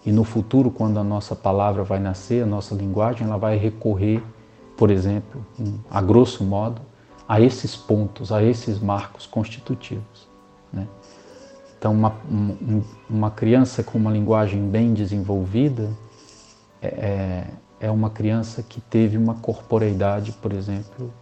E 0.04 0.12
no 0.12 0.25
futuro, 0.25 0.71
quando 0.71 0.99
a 0.99 1.04
nossa 1.04 1.35
palavra 1.35 1.83
vai 1.83 1.99
nascer, 1.99 2.42
a 2.42 2.47
nossa 2.47 2.75
linguagem, 2.75 3.26
ela 3.26 3.37
vai 3.37 3.56
recorrer, 3.56 4.23
por 4.76 4.90
exemplo, 4.90 5.45
a 5.90 6.00
grosso 6.00 6.45
modo, 6.45 6.80
a 7.28 7.40
esses 7.40 7.75
pontos, 7.75 8.30
a 8.30 8.42
esses 8.42 8.78
marcos 8.78 9.26
constitutivos. 9.26 10.28
Né? 10.73 10.87
Então, 11.78 11.92
uma, 11.92 12.14
uma 13.09 13.30
criança 13.30 13.83
com 13.83 13.99
uma 13.99 14.11
linguagem 14.11 14.68
bem 14.68 14.95
desenvolvida 14.95 15.90
é, 16.80 16.87
é, 16.87 17.47
é 17.80 17.90
uma 17.90 18.11
criança 18.11 18.62
que 18.62 18.80
teve 18.80 19.16
uma 19.16 19.35
corporeidade, 19.35 20.33
por 20.33 20.52
exemplo, 20.52 21.12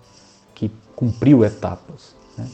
que 0.54 0.70
cumpriu 0.94 1.44
etapas. 1.44 2.14
Né? 2.36 2.48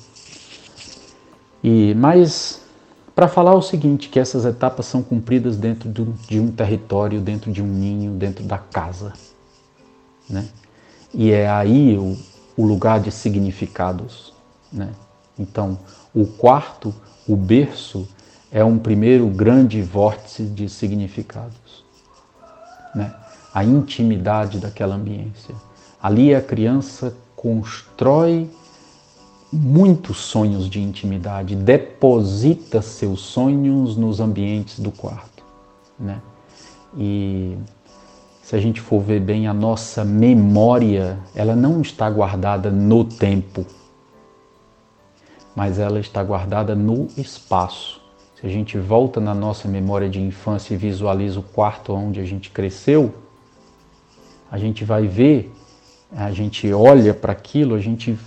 E, 1.62 1.95
mas, 1.95 2.60
para 3.21 3.29
falar 3.29 3.55
o 3.55 3.61
seguinte, 3.61 4.09
que 4.09 4.19
essas 4.19 4.47
etapas 4.47 4.87
são 4.87 5.03
cumpridas 5.03 5.55
dentro 5.55 5.91
de 6.27 6.41
um 6.41 6.50
território, 6.50 7.21
dentro 7.21 7.53
de 7.53 7.62
um 7.62 7.67
ninho, 7.67 8.12
dentro 8.12 8.43
da 8.43 8.57
casa. 8.57 9.12
Né? 10.27 10.49
E 11.12 11.31
é 11.31 11.47
aí 11.47 11.99
o, 11.99 12.17
o 12.57 12.65
lugar 12.65 12.99
de 12.99 13.11
significados. 13.12 14.33
Né? 14.73 14.89
Então, 15.39 15.79
o 16.15 16.25
quarto, 16.25 16.95
o 17.29 17.37
berço, 17.37 18.09
é 18.50 18.65
um 18.65 18.79
primeiro 18.79 19.27
grande 19.27 19.83
vórtice 19.83 20.45
de 20.45 20.67
significados. 20.71 21.85
Né? 22.95 23.15
A 23.53 23.62
intimidade 23.62 24.59
daquela 24.59 24.95
ambiência. 24.95 25.55
Ali 26.03 26.35
a 26.35 26.41
criança 26.41 27.15
constrói 27.37 28.49
muitos 29.52 30.19
sonhos 30.19 30.69
de 30.69 30.80
intimidade, 30.80 31.57
deposita 31.57 32.80
seus 32.80 33.21
sonhos 33.21 33.97
nos 33.97 34.21
ambientes 34.21 34.78
do 34.78 34.92
quarto. 34.92 35.45
Né? 35.99 36.21
E 36.97 37.57
se 38.42 38.57
a 38.57 38.61
gente 38.61 38.80
for 38.80 39.00
ver 39.00 39.21
bem, 39.21 39.47
a 39.47 39.54
nossa 39.54 40.04
memória, 40.04 41.19
ela 41.35 41.57
não 41.57 41.80
está 41.80 42.09
guardada 42.09 42.71
no 42.71 43.04
tempo, 43.04 43.66
mas 45.54 45.78
ela 45.78 46.00
está 46.00 46.23
guardada 46.23 46.75
no 46.75 47.09
espaço. 47.16 48.00
Se 48.40 48.47
a 48.47 48.49
gente 48.49 48.78
volta 48.78 49.21
na 49.21 49.35
nossa 49.35 49.69
memória 49.69 50.09
de 50.09 50.21
infância 50.21 50.75
e 50.75 50.76
visualiza 50.76 51.38
o 51.40 51.42
quarto 51.42 51.92
onde 51.92 52.21
a 52.21 52.25
gente 52.25 52.50
cresceu, 52.50 53.14
a 54.50 54.59
gente 54.59 54.85
vai 54.85 55.07
ver, 55.07 55.52
a 56.11 56.33
gente 56.33 56.73
olha 56.73 57.12
para 57.12 57.33
aquilo, 57.33 57.75
a 57.75 57.78
gente 57.78 58.19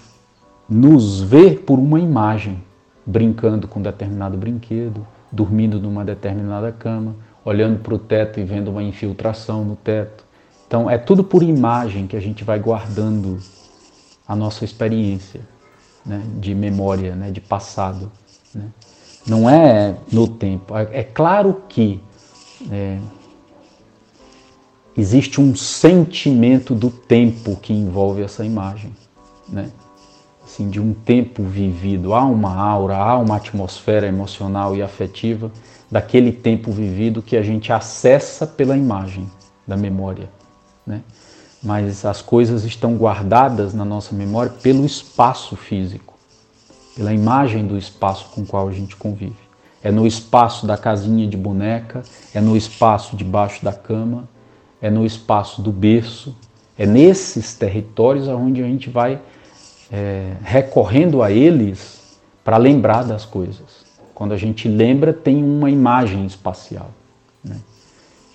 nos 0.70 1.22
vê 1.22 1.52
por 1.52 1.80
uma 1.80 2.00
imagem, 2.00 2.64
brincando 3.06 3.68
com 3.68 3.82
determinado 3.82 4.38
brinquedo, 4.38 5.06
dormindo 5.32 5.80
numa 5.80 6.06
determinada 6.06 6.72
cama, 6.72 7.16
olhando 7.44 7.80
para 7.80 7.94
o 7.94 8.00
teto 8.00 8.40
e 8.40 8.44
vendo 8.44 8.70
uma 8.70 8.84
infiltração 8.84 9.66
no 9.66 9.76
teto. 9.76 10.24
Então 10.68 10.90
é 10.90 10.98
tudo 10.98 11.24
por 11.24 11.44
imagem 11.44 12.08
que 12.08 12.16
a 12.16 12.22
gente 12.22 12.44
vai 12.44 12.60
guardando 12.60 13.40
a 14.28 14.36
nossa 14.36 14.64
experiência 14.64 15.42
né, 16.06 16.24
de 16.40 16.56
memória, 16.56 17.16
né, 17.16 17.32
de 17.32 17.42
passado. 17.42 18.12
Né? 18.54 18.66
Não 19.28 19.50
é 19.50 19.96
no 20.12 20.28
tempo. 20.28 20.76
É, 20.78 21.00
é 21.00 21.04
claro 21.04 21.64
que 21.68 22.02
é, 22.72 23.00
existe 24.96 25.42
um 25.42 25.56
sentimento 25.56 26.74
do 26.74 26.90
tempo 26.90 27.56
que 27.58 27.74
envolve 27.74 28.22
essa 28.22 28.46
imagem, 28.46 28.94
né? 29.48 29.70
Assim, 30.54 30.70
de 30.70 30.80
um 30.80 30.94
tempo 30.94 31.42
vivido. 31.42 32.14
Há 32.14 32.24
uma 32.24 32.56
aura, 32.56 32.96
há 32.96 33.18
uma 33.18 33.38
atmosfera 33.38 34.06
emocional 34.06 34.76
e 34.76 34.84
afetiva 34.84 35.52
daquele 35.90 36.32
tempo 36.32 36.72
vivido 36.72 37.24
que 37.24 37.36
a 37.36 37.42
gente 37.42 37.74
acessa 37.74 38.46
pela 38.46 38.78
imagem 38.78 39.28
da 39.66 39.76
memória. 39.76 40.30
Né? 40.86 41.02
Mas 41.64 42.06
as 42.06 42.22
coisas 42.22 42.66
estão 42.66 42.96
guardadas 42.96 43.74
na 43.74 43.84
nossa 43.84 44.14
memória 44.14 44.52
pelo 44.62 44.86
espaço 44.86 45.56
físico, 45.56 46.14
pela 46.96 47.12
imagem 47.12 47.66
do 47.66 47.76
espaço 47.76 48.30
com 48.30 48.42
o 48.42 48.46
qual 48.46 48.68
a 48.68 48.72
gente 48.72 48.96
convive. 48.96 49.34
É 49.82 49.92
no 49.92 50.06
espaço 50.06 50.68
da 50.68 50.78
casinha 50.78 51.26
de 51.26 51.36
boneca, 51.36 52.04
é 52.32 52.40
no 52.40 52.56
espaço 52.56 53.18
debaixo 53.18 53.66
da 53.66 53.74
cama, 53.74 54.30
é 54.80 54.92
no 54.92 55.04
espaço 55.04 55.64
do 55.64 55.72
berço, 55.72 56.38
é 56.78 56.86
nesses 56.86 57.56
territórios 57.56 58.28
onde 58.28 58.62
a 58.62 58.68
gente 58.68 58.88
vai 58.88 59.20
é, 59.94 60.34
recorrendo 60.44 61.22
a 61.22 61.32
eles 61.32 62.18
para 62.44 62.58
lembrar 62.58 63.04
das 63.04 63.26
coisas. 63.26 63.86
Quando 64.16 64.34
a 64.34 64.38
gente 64.38 64.68
lembra, 64.68 65.14
tem 65.14 65.44
uma 65.44 65.70
imagem 65.70 66.26
espacial. 66.26 66.90
Né? 67.44 67.58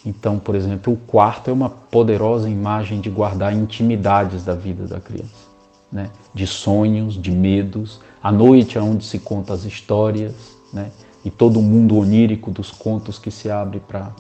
Então, 0.06 0.38
por 0.38 0.54
exemplo, 0.54 0.92
o 0.92 0.96
quarto 0.96 1.50
é 1.50 1.52
uma 1.52 1.68
poderosa 1.68 2.48
imagem 2.48 3.00
de 3.00 3.10
guardar 3.10 3.52
intimidades 3.52 4.44
da 4.44 4.54
vida 4.54 4.86
da 4.86 5.00
criança, 5.00 5.48
né? 5.90 6.10
de 6.32 6.46
sonhos, 6.46 7.20
de 7.20 7.32
medos. 7.32 8.00
A 8.22 8.30
noite 8.30 8.78
é 8.78 8.80
onde 8.80 9.04
se 9.04 9.18
conta 9.18 9.52
as 9.52 9.64
histórias, 9.64 10.34
né? 10.72 10.92
e 11.24 11.30
todo 11.30 11.58
o 11.58 11.62
mundo 11.62 11.98
onírico 11.98 12.52
dos 12.52 12.70
contos 12.70 13.18
que 13.18 13.32
se 13.32 13.50
abre 13.50 13.80
para 13.80 14.12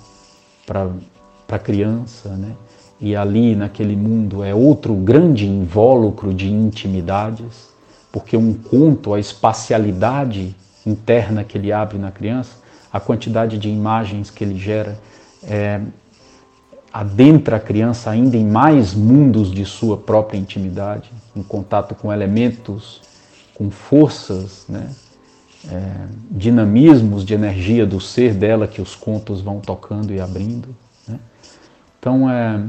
a 1.48 1.58
criança. 1.58 2.30
Né? 2.30 2.56
E 3.00 3.14
ali, 3.14 3.54
naquele 3.54 3.94
mundo, 3.94 4.42
é 4.42 4.54
outro 4.54 4.94
grande 4.94 5.46
invólucro 5.46 6.34
de 6.34 6.50
intimidades, 6.50 7.68
porque 8.10 8.36
um 8.36 8.52
conto, 8.52 9.14
a 9.14 9.20
espacialidade 9.20 10.54
interna 10.84 11.44
que 11.44 11.56
ele 11.56 11.72
abre 11.72 11.98
na 11.98 12.10
criança, 12.10 12.56
a 12.92 12.98
quantidade 12.98 13.58
de 13.58 13.68
imagens 13.68 14.30
que 14.30 14.42
ele 14.42 14.58
gera, 14.58 14.98
é, 15.44 15.80
adentra 16.92 17.56
a 17.56 17.60
criança 17.60 18.10
ainda 18.10 18.36
em 18.36 18.46
mais 18.46 18.94
mundos 18.94 19.52
de 19.52 19.64
sua 19.64 19.96
própria 19.96 20.38
intimidade, 20.38 21.10
em 21.36 21.42
contato 21.42 21.94
com 21.94 22.12
elementos, 22.12 23.00
com 23.54 23.70
forças, 23.70 24.64
né? 24.68 24.90
É, 25.70 26.06
dinamismos 26.30 27.24
de 27.24 27.34
energia 27.34 27.84
do 27.84 28.00
ser 28.00 28.32
dela 28.32 28.68
que 28.68 28.80
os 28.80 28.94
contos 28.94 29.40
vão 29.40 29.58
tocando 29.58 30.14
e 30.14 30.20
abrindo. 30.20 30.68
Né? 31.06 31.18
Então, 31.98 32.30
é, 32.30 32.62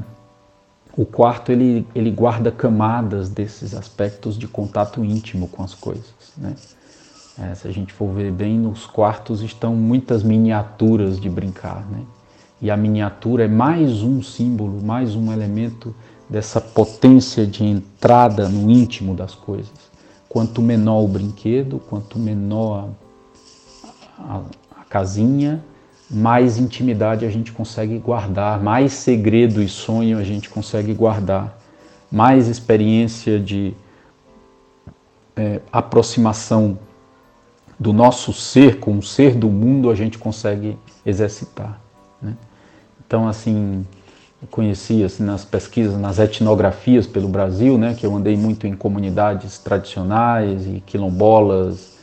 o 0.99 1.05
quarto 1.05 1.49
ele, 1.49 1.87
ele 1.95 2.11
guarda 2.11 2.51
camadas 2.51 3.29
desses 3.29 3.73
aspectos 3.73 4.37
de 4.37 4.49
contato 4.49 5.01
íntimo 5.01 5.47
com 5.47 5.63
as 5.63 5.73
coisas. 5.73 6.13
Né? 6.37 6.53
É, 7.41 7.55
se 7.55 7.69
a 7.69 7.71
gente 7.71 7.93
for 7.93 8.13
ver 8.13 8.33
bem, 8.33 8.59
nos 8.59 8.85
quartos 8.85 9.41
estão 9.41 9.73
muitas 9.77 10.23
miniaturas 10.23 11.17
de 11.17 11.29
brincar. 11.29 11.89
Né? 11.89 12.01
E 12.61 12.69
a 12.69 12.75
miniatura 12.75 13.45
é 13.45 13.47
mais 13.47 14.03
um 14.03 14.21
símbolo, 14.21 14.83
mais 14.83 15.15
um 15.15 15.31
elemento 15.31 15.95
dessa 16.29 16.59
potência 16.59 17.47
de 17.47 17.63
entrada 17.63 18.49
no 18.49 18.69
íntimo 18.69 19.15
das 19.15 19.33
coisas. 19.33 19.71
Quanto 20.27 20.61
menor 20.61 21.05
o 21.05 21.07
brinquedo, 21.07 21.79
quanto 21.79 22.19
menor 22.19 22.89
a, 24.17 24.35
a, 24.35 24.41
a 24.81 24.83
casinha, 24.83 25.63
mais 26.09 26.57
intimidade 26.57 27.25
a 27.25 27.29
gente 27.29 27.51
consegue 27.51 27.97
guardar, 27.99 28.61
mais 28.61 28.93
segredo 28.93 29.61
e 29.61 29.69
sonho 29.69 30.17
a 30.17 30.23
gente 30.23 30.49
consegue 30.49 30.93
guardar, 30.93 31.57
mais 32.11 32.47
experiência 32.47 33.39
de 33.39 33.73
é, 35.35 35.61
aproximação 35.71 36.79
do 37.79 37.93
nosso 37.93 38.33
ser 38.33 38.79
com 38.79 38.97
o 38.97 39.03
ser 39.03 39.35
do 39.35 39.49
mundo 39.49 39.89
a 39.89 39.95
gente 39.95 40.17
consegue 40.17 40.77
exercitar. 41.05 41.79
Né? 42.21 42.35
Então, 43.05 43.27
assim, 43.27 43.85
eu 44.41 44.47
conheci 44.49 45.03
assim, 45.03 45.23
nas 45.23 45.45
pesquisas, 45.45 45.99
nas 45.99 46.17
etnografias 46.17 47.05
pelo 47.05 47.27
Brasil, 47.27 47.77
né, 47.77 47.93
que 47.93 48.05
eu 48.05 48.15
andei 48.15 48.35
muito 48.35 48.65
em 48.65 48.73
comunidades 48.75 49.59
tradicionais 49.59 50.65
e 50.65 50.81
quilombolas 50.85 51.97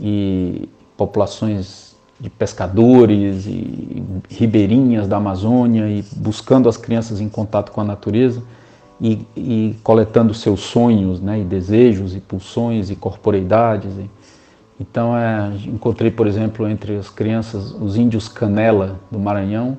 e 0.00 0.68
populações 0.96 1.85
de 2.18 2.30
pescadores 2.30 3.46
e 3.46 4.02
ribeirinhas 4.30 5.06
da 5.06 5.18
Amazônia 5.18 5.88
e 5.88 6.02
buscando 6.16 6.68
as 6.68 6.76
crianças 6.76 7.20
em 7.20 7.28
contato 7.28 7.72
com 7.72 7.80
a 7.80 7.84
natureza 7.84 8.42
e, 9.00 9.26
e 9.36 9.76
coletando 9.82 10.32
seus 10.32 10.60
sonhos, 10.60 11.20
né, 11.20 11.40
e 11.40 11.44
desejos 11.44 12.14
e 12.14 12.20
pulsões 12.20 12.90
e 12.90 12.96
corporeidades. 12.96 13.92
E, 13.98 14.10
então, 14.80 15.16
é, 15.16 15.52
encontrei, 15.66 16.10
por 16.10 16.26
exemplo, 16.26 16.68
entre 16.68 16.96
as 16.96 17.08
crianças, 17.08 17.72
os 17.72 17.96
índios 17.96 18.28
Canela 18.28 18.98
do 19.10 19.18
Maranhão, 19.18 19.78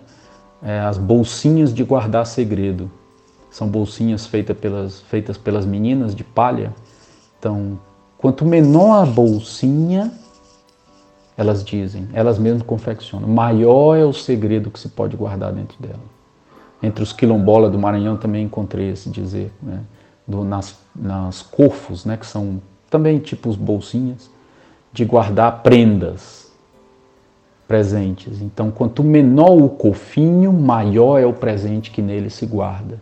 é, 0.62 0.79
as 0.79 0.98
bolsinhas 0.98 1.74
de 1.74 1.84
guardar 1.84 2.25
segredo. 2.25 2.89
São 3.50 3.67
bolsinhas 3.67 4.26
feitas 4.28 4.58
pelas, 4.58 5.02
feitas 5.02 5.38
pelas 5.38 5.65
meninas 5.65 6.13
de 6.13 6.23
palha. 6.23 6.73
Então, 7.39 7.80
quanto 8.17 8.45
menor 8.45 9.02
a 9.02 9.06
bolsinha, 9.06 10.12
elas 11.38 11.63
dizem, 11.63 12.08
elas 12.13 12.39
mesmas 12.39 12.63
confeccionam, 12.63 13.30
maior 13.30 13.95
é 13.95 14.04
o 14.04 14.12
segredo 14.12 14.71
que 14.71 14.80
se 14.80 14.89
pode 14.89 15.15
guardar 15.15 15.54
dentro 15.54 15.78
dela. 15.80 16.17
Entre 16.82 17.04
os 17.04 17.13
quilombolas 17.13 17.71
do 17.71 17.78
Maranhão 17.78 18.17
também 18.17 18.45
encontrei 18.45 18.91
esse 18.91 19.10
dizer, 19.10 19.52
né? 19.62 19.82
Do, 20.28 20.43
nas, 20.43 20.78
nas 20.93 21.41
corfos, 21.41 22.04
né? 22.04 22.17
que 22.17 22.26
são 22.26 22.62
também 22.89 23.17
tipos 23.17 23.56
bolsinhas, 23.56 24.30
de 24.91 25.06
guardar 25.06 25.63
prendas 25.63 26.52
presentes. 27.67 28.41
Então, 28.41 28.69
quanto 28.71 29.04
menor 29.04 29.58
o 29.58 29.69
cofinho, 29.69 30.52
maior 30.52 31.19
é 31.19 31.26
o 31.26 31.34
presente 31.34 31.91
que 31.91 32.02
nele 32.02 32.30
se 32.30 32.45
guarda. 32.45 33.00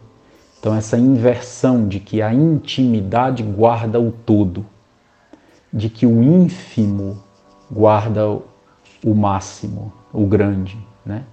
Então, 0.59 0.75
essa 0.75 0.97
inversão 0.97 1.87
de 1.87 1.99
que 1.99 2.21
a 2.21 2.33
intimidade 2.33 3.43
guarda 3.43 3.99
o 3.99 4.11
todo, 4.11 4.65
de 5.71 5.89
que 5.89 6.05
o 6.05 6.23
ínfimo 6.23 7.23
guarda 7.69 8.27
o 9.03 9.13
máximo, 9.13 9.91
o 10.11 10.25
grande. 10.25 10.77
Né? 11.05 11.23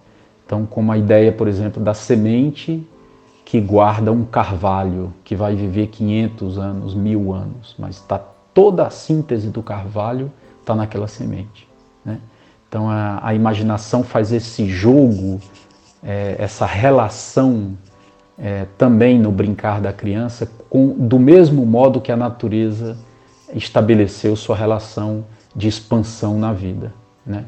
Então, 0.44 0.66
como 0.66 0.92
a 0.92 0.98
ideia, 0.98 1.32
por 1.32 1.48
exemplo, 1.48 1.82
da 1.82 1.94
semente 1.94 2.86
que 3.44 3.60
guarda 3.60 4.12
um 4.12 4.24
carvalho 4.24 5.12
que 5.24 5.34
vai 5.36 5.54
viver 5.54 5.88
500 5.88 6.58
anos, 6.58 6.94
mil 6.94 7.32
anos, 7.32 7.74
mas 7.78 7.96
está 7.96 8.18
toda 8.54 8.86
a 8.86 8.90
síntese 8.90 9.48
do 9.48 9.62
carvalho 9.62 10.30
está 10.60 10.74
naquela 10.74 11.08
semente. 11.08 11.68
Né? 12.04 12.18
Então 12.68 12.88
a, 12.88 13.20
a 13.22 13.34
imaginação 13.34 14.02
faz 14.02 14.32
esse 14.32 14.66
jogo, 14.66 15.40
é, 16.02 16.36
essa 16.38 16.64
relação 16.64 17.76
é, 18.38 18.66
também 18.78 19.18
no 19.18 19.30
brincar 19.30 19.80
da 19.80 19.92
criança, 19.92 20.50
com, 20.70 20.88
do 20.88 21.18
mesmo 21.18 21.66
modo 21.66 22.00
que 22.00 22.10
a 22.10 22.16
natureza 22.16 22.96
estabeleceu 23.54 24.34
sua 24.34 24.56
relação 24.56 25.24
de 25.54 25.68
expansão 25.68 26.38
na 26.38 26.52
vida. 26.52 26.92
Né? 27.24 27.44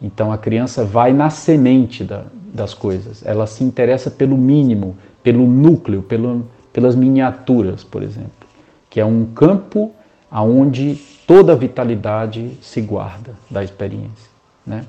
Então 0.00 0.32
a 0.32 0.38
criança 0.38 0.84
vai 0.84 1.12
na 1.12 1.30
semente 1.30 2.04
da, 2.04 2.24
das 2.52 2.74
coisas, 2.74 3.24
ela 3.24 3.46
se 3.46 3.64
interessa 3.64 4.10
pelo 4.10 4.36
mínimo, 4.36 4.96
pelo 5.22 5.46
núcleo, 5.46 6.02
pelo, 6.02 6.46
pelas 6.72 6.94
miniaturas, 6.94 7.82
por 7.82 8.02
exemplo, 8.02 8.46
que 8.90 9.00
é 9.00 9.04
um 9.04 9.26
campo 9.26 9.92
aonde 10.30 10.96
toda 11.26 11.52
a 11.52 11.56
vitalidade 11.56 12.58
se 12.60 12.80
guarda 12.80 13.34
da 13.50 13.62
experiência. 13.64 14.30
Né? 14.66 14.84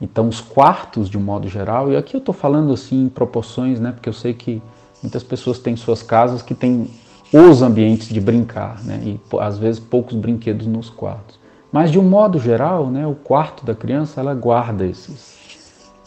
Então, 0.00 0.28
os 0.28 0.40
quartos, 0.40 1.08
de 1.08 1.16
um 1.16 1.20
modo 1.20 1.48
geral, 1.48 1.90
e 1.90 1.96
aqui 1.96 2.14
eu 2.14 2.18
estou 2.18 2.34
falando 2.34 2.72
assim 2.72 3.04
em 3.04 3.08
proporções, 3.08 3.80
né, 3.80 3.92
porque 3.92 4.08
eu 4.08 4.12
sei 4.12 4.34
que 4.34 4.62
muitas 5.02 5.22
pessoas 5.22 5.58
têm 5.58 5.76
suas 5.76 6.02
casas 6.02 6.42
que 6.42 6.54
têm 6.54 6.90
os 7.36 7.62
ambientes 7.62 8.08
de 8.08 8.20
brincar, 8.20 8.80
né, 8.84 9.00
e 9.04 9.20
às 9.40 9.58
vezes 9.58 9.80
poucos 9.80 10.14
brinquedos 10.14 10.68
nos 10.68 10.88
quartos. 10.88 11.36
Mas, 11.72 11.90
de 11.90 11.98
um 11.98 12.08
modo 12.08 12.38
geral, 12.38 12.88
né, 12.88 13.04
o 13.04 13.16
quarto 13.16 13.66
da 13.66 13.74
criança 13.74 14.20
ela 14.20 14.32
guarda 14.32 14.86
esses 14.86 15.34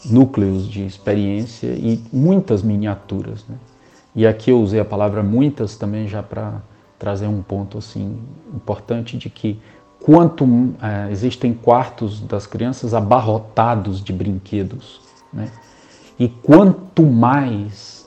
núcleos 0.06 0.66
de 0.66 0.86
experiência 0.86 1.66
e 1.66 2.02
muitas 2.10 2.62
miniaturas. 2.62 3.44
Né? 3.46 3.56
E 4.16 4.26
aqui 4.26 4.50
eu 4.50 4.62
usei 4.62 4.80
a 4.80 4.84
palavra 4.84 5.22
muitas 5.22 5.76
também 5.76 6.08
já 6.08 6.22
para 6.22 6.62
trazer 6.98 7.26
um 7.26 7.42
ponto 7.42 7.76
assim 7.76 8.18
importante 8.54 9.18
de 9.18 9.28
que 9.28 9.60
quanto 10.00 10.46
é, 10.80 11.10
existem 11.12 11.52
quartos 11.52 12.20
das 12.20 12.46
crianças 12.46 12.94
abarrotados 12.94 14.02
de 14.02 14.12
brinquedos, 14.12 15.00
né? 15.32 15.50
E 16.18 16.28
quanto 16.28 17.04
mais 17.04 17.97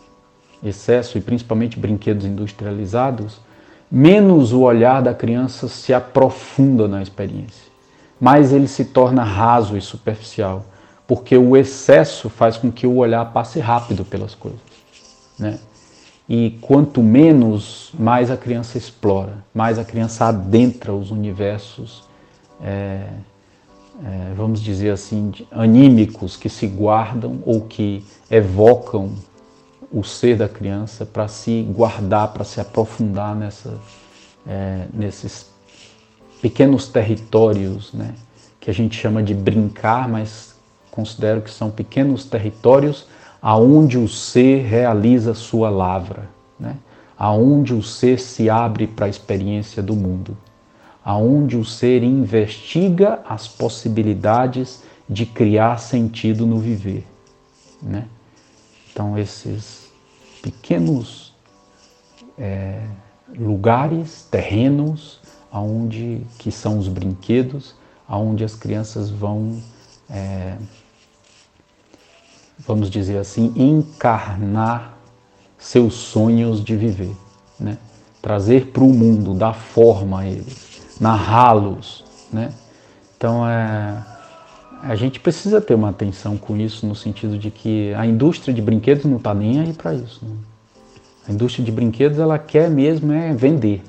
excesso 0.63 1.17
e 1.17 1.21
principalmente 1.21 1.79
brinquedos 1.79 2.25
industrializados, 2.25 3.39
menos 3.91 4.53
o 4.53 4.61
olhar 4.61 5.01
da 5.01 5.13
criança 5.13 5.67
se 5.67 5.93
aprofunda 5.93 6.87
na 6.87 7.01
experiência, 7.01 7.71
mais 8.19 8.53
ele 8.53 8.67
se 8.67 8.85
torna 8.85 9.23
raso 9.23 9.77
e 9.77 9.81
superficial, 9.81 10.65
porque 11.07 11.37
o 11.37 11.57
excesso 11.57 12.29
faz 12.29 12.57
com 12.57 12.71
que 12.71 12.87
o 12.87 12.97
olhar 12.97 13.25
passe 13.33 13.59
rápido 13.59 14.05
pelas 14.05 14.33
coisas, 14.33 14.61
né? 15.37 15.59
E 16.29 16.57
quanto 16.61 17.03
menos, 17.03 17.91
mais 17.99 18.31
a 18.31 18.37
criança 18.37 18.77
explora, 18.77 19.43
mais 19.53 19.77
a 19.77 19.83
criança 19.83 20.25
adentra 20.25 20.93
os 20.93 21.11
universos, 21.11 22.03
é, 22.63 23.07
é, 24.03 24.33
vamos 24.35 24.61
dizer 24.61 24.91
assim, 24.91 25.33
anímicos 25.51 26.37
que 26.37 26.47
se 26.47 26.67
guardam 26.67 27.39
ou 27.45 27.61
que 27.61 28.05
evocam 28.29 29.11
o 29.91 30.03
ser 30.03 30.37
da 30.37 30.47
criança 30.47 31.05
para 31.05 31.27
se 31.27 31.63
guardar, 31.63 32.29
para 32.29 32.43
se 32.43 32.61
aprofundar 32.61 33.35
nessa, 33.35 33.77
é, 34.47 34.85
nesses 34.93 35.51
pequenos 36.41 36.87
territórios, 36.87 37.93
né, 37.93 38.15
que 38.59 38.69
a 38.69 38.73
gente 38.73 38.97
chama 38.97 39.21
de 39.21 39.33
brincar, 39.33 40.07
mas 40.07 40.55
considero 40.89 41.41
que 41.41 41.51
são 41.51 41.69
pequenos 41.69 42.25
territórios 42.25 43.07
aonde 43.41 43.97
o 43.97 44.07
ser 44.07 44.63
realiza 44.65 45.33
sua 45.33 45.69
lavra, 45.69 46.29
né? 46.59 46.75
aonde 47.17 47.73
o 47.73 47.81
ser 47.81 48.19
se 48.19 48.49
abre 48.49 48.85
para 48.85 49.07
a 49.07 49.09
experiência 49.09 49.81
do 49.81 49.95
mundo, 49.95 50.37
aonde 51.03 51.57
o 51.57 51.65
ser 51.65 52.03
investiga 52.03 53.19
as 53.27 53.47
possibilidades 53.47 54.83
de 55.09 55.25
criar 55.25 55.77
sentido 55.77 56.45
no 56.45 56.57
viver, 56.57 57.05
né? 57.81 58.05
Então 58.91 59.17
esses 59.17 59.80
pequenos 60.41 61.33
é, 62.37 62.83
lugares, 63.37 64.27
terrenos, 64.29 65.19
aonde 65.51 66.25
que 66.37 66.51
são 66.51 66.77
os 66.77 66.87
brinquedos, 66.87 67.75
aonde 68.07 68.43
as 68.43 68.55
crianças 68.55 69.09
vão, 69.09 69.61
é, 70.09 70.57
vamos 72.59 72.89
dizer 72.89 73.17
assim, 73.17 73.53
encarnar 73.55 74.97
seus 75.57 75.93
sonhos 75.93 76.63
de 76.63 76.75
viver, 76.75 77.15
né? 77.59 77.77
trazer 78.21 78.67
para 78.67 78.83
o 78.83 78.93
mundo, 78.93 79.33
dar 79.33 79.53
forma 79.53 80.21
a 80.21 80.27
eles, 80.27 80.81
narrá-los, 80.99 82.05
né? 82.31 82.53
Então 83.17 83.47
é, 83.47 84.03
a 84.83 84.95
gente 84.95 85.19
precisa 85.19 85.61
ter 85.61 85.75
uma 85.75 85.89
atenção 85.89 86.37
com 86.37 86.57
isso 86.57 86.85
no 86.85 86.95
sentido 86.95 87.37
de 87.37 87.51
que 87.51 87.93
a 87.93 88.05
indústria 88.05 88.53
de 88.53 88.61
brinquedos 88.61 89.05
não 89.05 89.17
está 89.17 89.33
nem 89.33 89.59
aí 89.59 89.73
para 89.73 89.93
isso. 89.93 90.25
Né? 90.25 90.35
A 91.27 91.31
indústria 91.31 91.63
de 91.63 91.71
brinquedos 91.71 92.19
ela 92.19 92.39
quer 92.39 92.69
mesmo 92.69 93.13
é 93.13 93.33
vender 93.33 93.83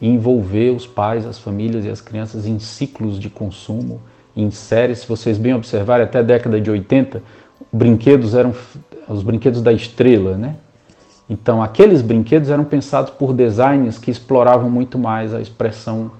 envolver 0.00 0.70
os 0.70 0.86
pais, 0.86 1.26
as 1.26 1.38
famílias 1.38 1.84
e 1.84 1.90
as 1.90 2.00
crianças 2.00 2.46
em 2.46 2.58
ciclos 2.58 3.18
de 3.18 3.28
consumo, 3.28 4.00
em 4.36 4.50
séries. 4.50 5.00
Se 5.00 5.08
vocês 5.08 5.36
bem 5.38 5.54
observarem, 5.54 6.04
até 6.04 6.20
a 6.20 6.22
década 6.22 6.60
de 6.60 6.70
80, 6.70 7.22
brinquedos 7.72 8.34
eram 8.34 8.54
os 9.08 9.22
brinquedos 9.22 9.60
da 9.60 9.72
estrela, 9.72 10.36
né? 10.36 10.56
Então, 11.28 11.62
aqueles 11.62 12.00
brinquedos 12.00 12.48
eram 12.48 12.64
pensados 12.64 13.10
por 13.10 13.34
designers 13.34 13.98
que 13.98 14.10
exploravam 14.10 14.70
muito 14.70 14.98
mais 14.98 15.34
a 15.34 15.40
expressão 15.40 16.10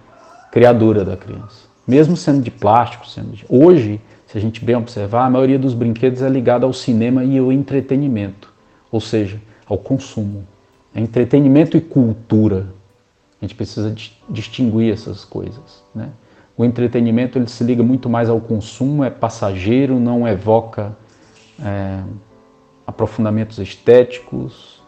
criadora 0.52 1.02
da 1.04 1.16
criança. 1.16 1.67
Mesmo 1.88 2.18
sendo 2.18 2.42
de 2.42 2.50
plástico, 2.50 3.06
sendo 3.06 3.32
de... 3.32 3.46
hoje, 3.48 3.98
se 4.26 4.36
a 4.36 4.40
gente 4.40 4.62
bem 4.62 4.76
observar, 4.76 5.24
a 5.24 5.30
maioria 5.30 5.58
dos 5.58 5.72
brinquedos 5.72 6.20
é 6.20 6.28
ligada 6.28 6.66
ao 6.66 6.72
cinema 6.74 7.24
e 7.24 7.38
ao 7.38 7.50
entretenimento, 7.50 8.52
ou 8.92 9.00
seja, 9.00 9.40
ao 9.66 9.78
consumo. 9.78 10.46
É 10.94 11.00
entretenimento 11.00 11.78
e 11.78 11.80
cultura. 11.80 12.66
A 13.40 13.44
gente 13.44 13.54
precisa 13.54 13.94
distinguir 14.28 14.92
essas 14.92 15.24
coisas. 15.24 15.82
Né? 15.94 16.10
O 16.58 16.64
entretenimento 16.64 17.38
ele 17.38 17.48
se 17.48 17.64
liga 17.64 17.82
muito 17.82 18.10
mais 18.10 18.28
ao 18.28 18.38
consumo, 18.38 19.02
é 19.02 19.08
passageiro, 19.08 19.98
não 19.98 20.28
evoca 20.28 20.94
é, 21.64 22.02
aprofundamentos 22.86 23.58
estéticos 23.58 24.82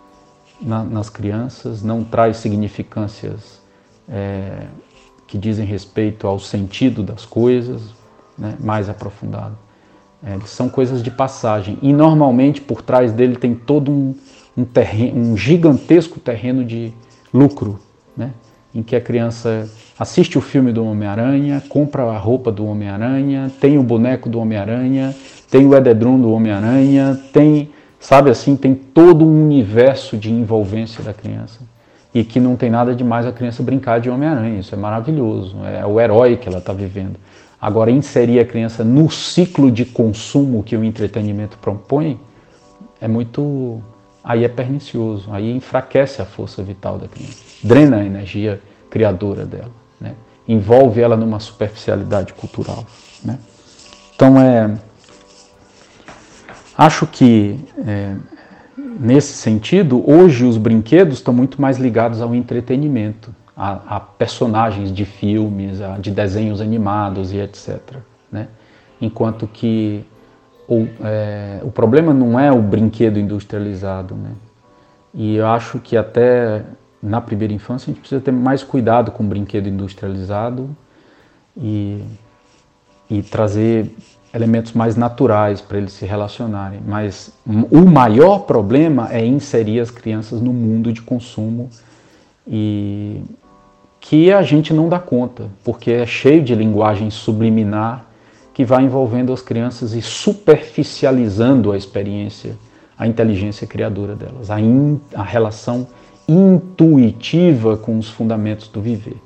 na, 0.60 0.84
nas 0.84 1.08
crianças, 1.08 1.82
não 1.82 2.04
traz 2.04 2.36
significâncias 2.36 3.60
é, 4.06 4.66
que 5.30 5.38
dizem 5.38 5.64
respeito 5.64 6.26
ao 6.26 6.40
sentido 6.40 7.04
das 7.04 7.24
coisas, 7.24 7.80
né, 8.36 8.56
mais 8.58 8.88
aprofundado. 8.88 9.56
É, 10.22 10.36
são 10.44 10.68
coisas 10.68 11.02
de 11.02 11.10
passagem 11.10 11.78
e 11.80 11.92
normalmente 11.92 12.60
por 12.60 12.82
trás 12.82 13.12
dele 13.12 13.36
tem 13.36 13.54
todo 13.54 13.90
um, 13.90 14.14
um, 14.56 14.64
terreno, 14.64 15.18
um 15.18 15.36
gigantesco 15.36 16.18
terreno 16.18 16.64
de 16.64 16.92
lucro, 17.32 17.78
né? 18.14 18.32
em 18.74 18.82
que 18.82 18.94
a 18.94 19.00
criança 19.00 19.70
assiste 19.98 20.36
o 20.36 20.40
filme 20.40 20.72
do 20.72 20.84
Homem-Aranha, 20.84 21.62
compra 21.68 22.02
a 22.02 22.18
roupa 22.18 22.50
do 22.50 22.66
Homem-Aranha, 22.66 23.50
tem 23.60 23.78
o 23.78 23.82
boneco 23.82 24.28
do 24.28 24.38
Homem-Aranha, 24.38 25.14
tem 25.50 25.64
o 25.64 25.74
edredom 25.74 26.20
do 26.20 26.32
Homem-Aranha, 26.32 27.18
tem, 27.32 27.70
sabe 27.98 28.30
assim, 28.30 28.56
tem 28.56 28.74
todo 28.74 29.24
um 29.24 29.44
universo 29.44 30.16
de 30.16 30.30
envolvência 30.30 31.02
da 31.02 31.14
criança. 31.14 31.60
E 32.12 32.24
que 32.24 32.40
não 32.40 32.56
tem 32.56 32.70
nada 32.70 32.94
demais 32.94 33.26
a 33.26 33.32
criança 33.32 33.62
brincar 33.62 34.00
de 34.00 34.10
Homem-Aranha, 34.10 34.58
isso 34.58 34.74
é 34.74 34.78
maravilhoso, 34.78 35.56
é 35.64 35.86
o 35.86 36.00
herói 36.00 36.36
que 36.36 36.48
ela 36.48 36.58
está 36.58 36.72
vivendo. 36.72 37.16
Agora, 37.60 37.90
inserir 37.90 38.40
a 38.40 38.44
criança 38.44 38.82
no 38.82 39.10
ciclo 39.10 39.70
de 39.70 39.84
consumo 39.84 40.62
que 40.62 40.76
o 40.76 40.82
entretenimento 40.82 41.58
propõe 41.58 42.18
é 43.00 43.06
muito 43.06 43.80
aí 44.22 44.44
é 44.44 44.48
pernicioso, 44.48 45.32
aí 45.32 45.50
enfraquece 45.50 46.20
a 46.20 46.24
força 46.24 46.62
vital 46.62 46.98
da 46.98 47.08
criança, 47.08 47.38
drena 47.62 47.98
a 47.98 48.04
energia 48.04 48.60
criadora 48.88 49.44
dela, 49.44 49.70
né? 50.00 50.14
envolve 50.46 51.00
ela 51.00 51.16
numa 51.16 51.40
superficialidade 51.40 52.34
cultural. 52.34 52.84
Né? 53.24 53.38
Então, 54.14 54.40
é, 54.40 54.76
acho 56.76 57.06
que 57.06 57.58
é, 57.86 58.16
nesse 59.00 59.32
sentido, 59.34 60.02
hoje 60.08 60.44
os 60.44 60.56
brinquedos 60.56 61.18
estão 61.18 61.32
muito 61.32 61.60
mais 61.60 61.78
ligados 61.78 62.20
ao 62.20 62.34
entretenimento, 62.34 63.34
a, 63.56 63.96
a 63.96 64.00
personagens 64.00 64.92
de 64.92 65.04
filmes, 65.04 65.80
a, 65.80 65.98
de 65.98 66.10
desenhos 66.10 66.60
animados 66.60 67.32
e 67.32 67.38
etc. 67.38 67.80
Né? 68.30 68.48
Enquanto 69.00 69.46
que 69.46 70.04
o, 70.68 70.86
é, 71.02 71.60
o 71.62 71.70
problema 71.70 72.14
não 72.14 72.38
é 72.38 72.52
o 72.52 72.62
brinquedo 72.62 73.18
industrializado, 73.18 74.14
né? 74.14 74.30
E 75.12 75.34
eu 75.34 75.46
acho 75.48 75.80
que 75.80 75.96
até 75.96 76.62
na 77.02 77.20
primeira 77.20 77.52
infância 77.52 77.90
a 77.90 77.92
gente 77.92 78.00
precisa 78.00 78.20
ter 78.20 78.30
mais 78.30 78.62
cuidado 78.62 79.10
com 79.10 79.24
o 79.24 79.26
brinquedo 79.26 79.68
industrializado 79.68 80.70
e, 81.56 82.04
e 83.10 83.22
trazer 83.22 83.92
elementos 84.32 84.72
mais 84.72 84.96
naturais 84.96 85.60
para 85.60 85.78
eles 85.78 85.92
se 85.92 86.06
relacionarem. 86.06 86.80
Mas 86.86 87.32
o 87.46 87.80
maior 87.80 88.40
problema 88.40 89.08
é 89.10 89.24
inserir 89.24 89.80
as 89.80 89.90
crianças 89.90 90.40
no 90.40 90.52
mundo 90.52 90.92
de 90.92 91.02
consumo 91.02 91.68
e 92.46 93.22
que 94.00 94.32
a 94.32 94.42
gente 94.42 94.72
não 94.72 94.88
dá 94.88 94.98
conta, 94.98 95.48
porque 95.62 95.90
é 95.90 96.06
cheio 96.06 96.42
de 96.42 96.54
linguagem 96.54 97.10
subliminar 97.10 98.06
que 98.54 98.64
vai 98.64 98.82
envolvendo 98.82 99.32
as 99.32 99.42
crianças 99.42 99.94
e 99.94 100.02
superficializando 100.02 101.72
a 101.72 101.76
experiência, 101.76 102.56
a 102.98 103.06
inteligência 103.06 103.66
criadora 103.66 104.14
delas, 104.14 104.50
a, 104.50 104.60
in, 104.60 105.00
a 105.14 105.22
relação 105.22 105.86
intuitiva 106.28 107.76
com 107.76 107.98
os 107.98 108.08
fundamentos 108.08 108.68
do 108.68 108.80
viver. 108.80 109.16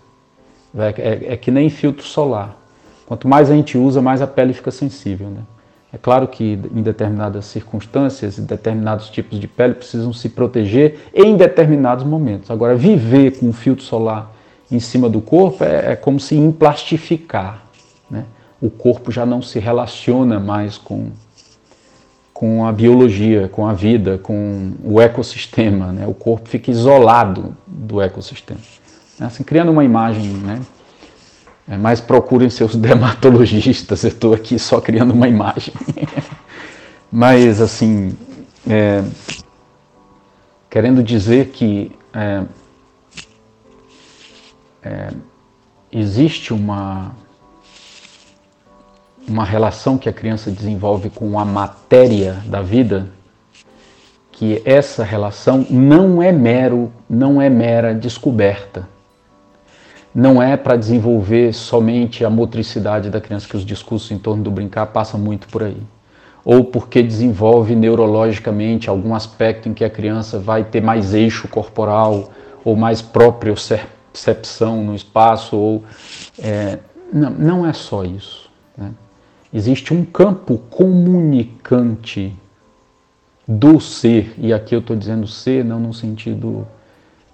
É, 0.76 0.94
é, 0.98 1.32
é, 1.32 1.36
que 1.36 1.50
nem 1.50 1.70
filtro 1.70 2.04
solar. 2.04 2.56
Quanto 3.06 3.28
mais 3.28 3.50
a 3.50 3.54
gente 3.54 3.76
usa, 3.76 4.00
mais 4.00 4.22
a 4.22 4.26
pele 4.26 4.52
fica 4.52 4.70
sensível. 4.70 5.28
Né? 5.28 5.40
É 5.92 5.98
claro 5.98 6.26
que 6.26 6.58
em 6.74 6.82
determinadas 6.82 7.44
circunstâncias, 7.46 8.38
determinados 8.38 9.08
tipos 9.10 9.38
de 9.38 9.46
pele 9.46 9.74
precisam 9.74 10.12
se 10.12 10.28
proteger 10.28 11.10
em 11.14 11.36
determinados 11.36 12.04
momentos. 12.04 12.50
Agora, 12.50 12.74
viver 12.74 13.38
com 13.38 13.46
um 13.46 13.52
filtro 13.52 13.84
solar 13.84 14.32
em 14.70 14.80
cima 14.80 15.08
do 15.08 15.20
corpo 15.20 15.62
é, 15.62 15.92
é 15.92 15.96
como 15.96 16.18
se 16.18 16.34
emplastificar. 16.34 17.62
Né? 18.10 18.24
o 18.64 18.70
corpo 18.70 19.12
já 19.12 19.26
não 19.26 19.42
se 19.42 19.58
relaciona 19.58 20.40
mais 20.40 20.78
com, 20.78 21.10
com 22.32 22.64
a 22.64 22.72
biologia, 22.72 23.46
com 23.46 23.66
a 23.66 23.74
vida, 23.74 24.16
com 24.16 24.72
o 24.82 24.98
ecossistema. 25.02 25.92
Né? 25.92 26.06
O 26.06 26.14
corpo 26.14 26.48
fica 26.48 26.70
isolado 26.70 27.54
do 27.66 28.00
ecossistema. 28.00 28.60
Assim, 29.20 29.44
criando 29.44 29.70
uma 29.70 29.84
imagem, 29.84 30.28
né? 30.28 30.60
É, 31.68 31.76
mas 31.76 32.00
procurem 32.00 32.50
seus 32.50 32.76
dermatologistas, 32.76 34.04
eu 34.04 34.08
estou 34.08 34.34
aqui 34.34 34.58
só 34.58 34.80
criando 34.80 35.12
uma 35.12 35.28
imagem. 35.28 35.72
mas, 37.10 37.60
assim, 37.60 38.16
é, 38.68 39.02
querendo 40.68 41.02
dizer 41.02 41.48
que 41.48 41.92
é, 42.12 42.42
é 44.82 45.08
existe 45.92 46.52
uma 46.52 47.14
uma 49.26 49.44
relação 49.44 49.96
que 49.96 50.08
a 50.08 50.12
criança 50.12 50.50
desenvolve 50.50 51.10
com 51.10 51.38
a 51.38 51.44
matéria 51.44 52.42
da 52.46 52.60
vida, 52.60 53.08
que 54.30 54.60
essa 54.64 55.02
relação 55.02 55.66
não 55.70 56.22
é 56.22 56.30
mero, 56.30 56.92
não 57.08 57.40
é 57.40 57.48
mera 57.48 57.94
descoberta. 57.94 58.86
Não 60.14 60.40
é 60.40 60.56
para 60.56 60.76
desenvolver 60.76 61.52
somente 61.52 62.24
a 62.24 62.30
motricidade 62.30 63.10
da 63.10 63.20
criança, 63.20 63.48
que 63.48 63.56
os 63.56 63.64
discursos 63.64 64.10
em 64.12 64.18
torno 64.18 64.44
do 64.44 64.50
brincar 64.50 64.86
passam 64.86 65.18
muito 65.18 65.48
por 65.48 65.64
aí. 65.64 65.82
Ou 66.44 66.64
porque 66.64 67.02
desenvolve 67.02 67.74
neurologicamente 67.74 68.88
algum 68.88 69.14
aspecto 69.14 69.68
em 69.68 69.74
que 69.74 69.84
a 69.84 69.90
criança 69.90 70.38
vai 70.38 70.62
ter 70.62 70.80
mais 70.80 71.14
eixo 71.14 71.48
corporal, 71.48 72.30
ou 72.64 72.76
mais 72.76 73.02
propriocepção 73.02 74.84
no 74.84 74.94
espaço, 74.94 75.56
ou 75.56 75.84
é, 76.38 76.78
não, 77.12 77.30
não 77.30 77.66
é 77.66 77.72
só 77.72 78.04
isso. 78.04 78.48
Né? 78.76 78.92
Existe 79.52 79.92
um 79.92 80.04
campo 80.04 80.58
comunicante 80.70 82.36
do 83.46 83.80
ser, 83.80 84.34
e 84.38 84.52
aqui 84.52 84.74
eu 84.74 84.78
estou 84.78 84.96
dizendo 84.96 85.26
ser 85.26 85.64
não 85.64 85.78
no 85.78 85.92
sentido 85.92 86.66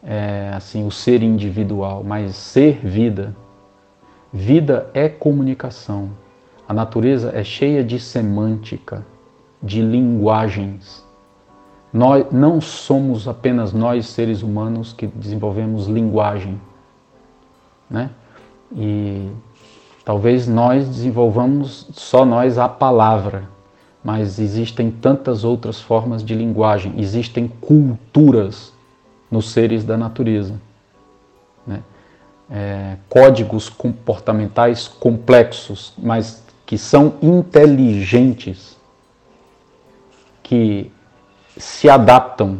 é, 0.02 0.50
assim, 0.54 0.86
o 0.86 0.90
ser 0.90 1.22
individual, 1.22 2.02
mas 2.04 2.36
ser 2.36 2.80
vida. 2.82 3.36
Vida 4.32 4.88
é 4.94 5.08
comunicação. 5.08 6.10
A 6.68 6.72
natureza 6.72 7.32
é 7.34 7.42
cheia 7.42 7.82
de 7.82 7.98
semântica, 7.98 9.04
de 9.62 9.82
linguagens. 9.82 11.04
Nós 11.92 12.26
não 12.30 12.60
somos 12.60 13.26
apenas 13.26 13.72
nós 13.72 14.06
seres 14.06 14.42
humanos 14.42 14.92
que 14.92 15.08
desenvolvemos 15.08 15.88
linguagem, 15.88 16.60
né? 17.90 18.10
E 18.72 19.28
talvez 20.04 20.46
nós 20.46 20.88
desenvolvamos 20.88 21.88
só 21.92 22.24
nós 22.24 22.56
a 22.56 22.68
palavra, 22.68 23.48
mas 24.04 24.38
existem 24.38 24.92
tantas 24.92 25.42
outras 25.42 25.80
formas 25.80 26.24
de 26.24 26.34
linguagem, 26.34 26.94
existem 26.96 27.48
culturas 27.48 28.69
nos 29.30 29.50
seres 29.50 29.84
da 29.84 29.96
natureza. 29.96 30.60
Né? 31.66 31.82
É, 32.50 32.96
códigos 33.08 33.68
comportamentais 33.68 34.88
complexos, 34.88 35.92
mas 35.96 36.42
que 36.66 36.76
são 36.76 37.14
inteligentes, 37.22 38.76
que 40.42 40.90
se 41.56 41.88
adaptam, 41.88 42.58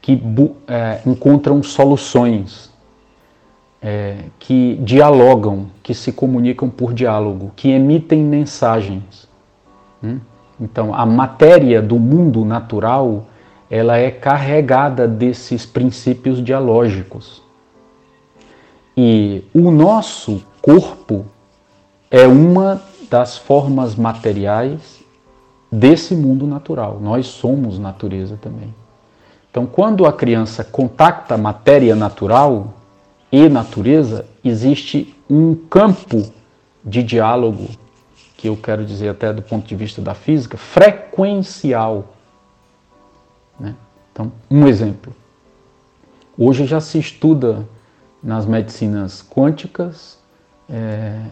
que 0.00 0.20
é, 0.66 1.00
encontram 1.06 1.62
soluções, 1.62 2.70
é, 3.82 4.24
que 4.38 4.78
dialogam, 4.82 5.70
que 5.82 5.94
se 5.94 6.12
comunicam 6.12 6.68
por 6.68 6.92
diálogo, 6.92 7.52
que 7.56 7.70
emitem 7.70 8.22
mensagens. 8.22 9.28
Hum? 10.02 10.20
Então, 10.60 10.94
a 10.94 11.06
matéria 11.06 11.80
do 11.80 11.98
mundo 11.98 12.44
natural 12.44 13.26
ela 13.70 13.96
é 13.96 14.10
carregada 14.10 15.06
desses 15.06 15.64
princípios 15.64 16.42
dialógicos. 16.42 17.42
E 18.96 19.44
o 19.54 19.70
nosso 19.70 20.42
corpo 20.60 21.24
é 22.10 22.26
uma 22.26 22.82
das 23.08 23.38
formas 23.38 23.94
materiais 23.94 25.00
desse 25.70 26.14
mundo 26.14 26.46
natural. 26.46 26.98
Nós 27.00 27.26
somos 27.26 27.78
natureza 27.78 28.36
também. 28.40 28.74
Então, 29.50 29.66
quando 29.66 30.06
a 30.06 30.12
criança 30.12 30.64
contacta 30.64 31.36
matéria 31.36 31.94
natural 31.94 32.74
e 33.30 33.48
natureza, 33.48 34.26
existe 34.44 35.14
um 35.28 35.54
campo 35.54 36.32
de 36.84 37.02
diálogo, 37.02 37.68
que 38.36 38.48
eu 38.48 38.56
quero 38.56 38.84
dizer 38.84 39.08
até 39.08 39.32
do 39.32 39.42
ponto 39.42 39.66
de 39.66 39.76
vista 39.76 40.00
da 40.00 40.14
física, 40.14 40.56
frequencial. 40.56 42.16
Né? 43.60 43.76
Então, 44.12 44.32
um 44.50 44.66
exemplo. 44.66 45.14
Hoje 46.36 46.64
já 46.64 46.80
se 46.80 46.98
estuda 46.98 47.68
nas 48.22 48.46
medicinas 48.46 49.22
quânticas 49.22 50.18
é, 50.68 51.22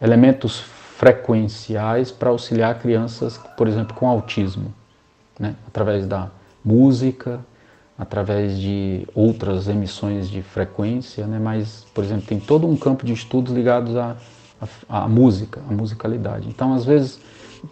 elementos 0.00 0.58
frequenciais 0.58 2.10
para 2.10 2.30
auxiliar 2.30 2.78
crianças, 2.78 3.38
por 3.56 3.68
exemplo, 3.68 3.94
com 3.94 4.08
autismo, 4.08 4.74
né? 5.38 5.54
através 5.66 6.06
da 6.06 6.30
música, 6.64 7.40
através 7.98 8.58
de 8.58 9.06
outras 9.14 9.68
emissões 9.68 10.28
de 10.28 10.42
frequência, 10.42 11.26
né? 11.26 11.38
mas, 11.38 11.86
por 11.94 12.02
exemplo, 12.02 12.26
tem 12.26 12.40
todo 12.40 12.66
um 12.66 12.76
campo 12.76 13.06
de 13.06 13.12
estudos 13.12 13.54
ligados 13.54 13.96
à, 13.96 14.16
à, 14.88 15.04
à 15.04 15.08
música, 15.08 15.60
à 15.68 15.72
musicalidade. 15.72 16.48
Então, 16.48 16.74
às 16.74 16.84
vezes, 16.84 17.20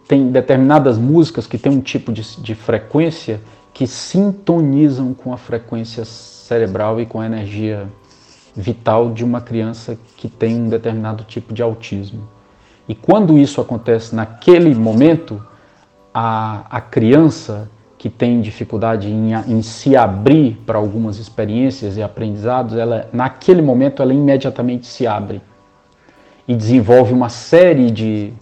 tem 0.07 0.31
determinadas 0.31 0.99
músicas 0.99 1.47
que 1.47 1.59
têm 1.59 1.73
um 1.73 1.81
tipo 1.81 2.13
de, 2.13 2.23
de 2.41 2.55
frequência 2.55 3.41
que 3.75 3.89
sintonizam 3.89 5.13
com 5.13 5.33
a 5.33 5.37
frequência 5.37 6.05
cerebral 6.05 7.01
e 7.01 7.07
com 7.07 7.21
a 7.21 7.27
energia 7.27 7.89
vital 8.55 9.13
de 9.13 9.25
uma 9.25 9.41
criança 9.41 9.99
que 10.17 10.29
tem 10.29 10.55
um 10.55 10.69
determinado 10.69 11.25
tipo 11.25 11.53
de 11.53 11.61
autismo. 11.61 12.29
E 12.89 12.95
quando 12.95 13.37
isso 13.37 13.61
acontece 13.61 14.15
naquele 14.15 14.73
momento, 14.77 15.45
a, 16.13 16.65
a 16.71 16.81
criança 16.81 17.69
que 17.99 18.09
tem 18.09 18.41
dificuldade 18.41 19.11
em, 19.11 19.33
em 19.33 19.63
se 19.63 19.97
abrir 19.97 20.63
para 20.65 20.79
algumas 20.79 21.19
experiências 21.19 21.97
e 21.97 22.03
aprendizados, 22.03 22.77
ela, 22.77 23.09
naquele 23.13 23.63
momento 23.63 24.03
ela 24.03 24.15
imediatamente 24.15 24.87
se 24.87 25.07
abre 25.07 25.43
e 26.47 26.55
desenvolve 26.55 27.13
uma 27.13 27.31
série 27.31 27.91
de 27.91 28.33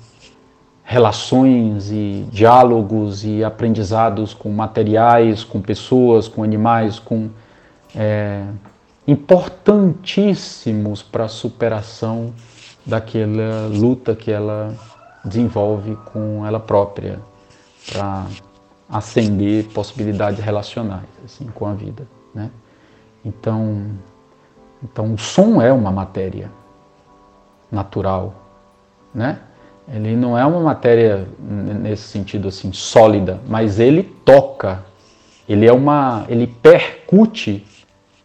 relações 0.92 1.90
e 1.90 2.28
diálogos 2.30 3.24
e 3.24 3.42
aprendizados 3.42 4.34
com 4.34 4.50
materiais, 4.50 5.42
com 5.42 5.58
pessoas, 5.58 6.28
com 6.28 6.42
animais, 6.42 6.98
com 6.98 7.30
é, 7.96 8.44
importantíssimos 9.08 11.02
para 11.02 11.24
a 11.24 11.28
superação 11.28 12.34
daquela 12.84 13.68
luta 13.68 14.14
que 14.14 14.30
ela 14.30 14.76
desenvolve 15.24 15.96
com 16.12 16.44
ela 16.46 16.60
própria 16.60 17.18
para 17.90 18.26
acender 18.90 19.64
possibilidades 19.68 20.40
relacionais 20.40 21.08
assim 21.24 21.46
com 21.46 21.64
a 21.64 21.72
vida, 21.72 22.06
né? 22.34 22.50
Então, 23.24 23.86
então 24.82 25.14
o 25.14 25.18
som 25.18 25.62
é 25.62 25.72
uma 25.72 25.90
matéria 25.90 26.50
natural, 27.70 28.34
né? 29.14 29.40
Ele 29.92 30.16
não 30.16 30.38
é 30.38 30.44
uma 30.44 30.60
matéria 30.60 31.28
nesse 31.38 32.04
sentido 32.04 32.48
assim 32.48 32.72
sólida, 32.72 33.40
mas 33.46 33.78
ele 33.78 34.02
toca. 34.02 34.84
Ele 35.48 35.66
é 35.66 35.72
uma, 35.72 36.24
ele 36.28 36.46
percute 36.46 37.66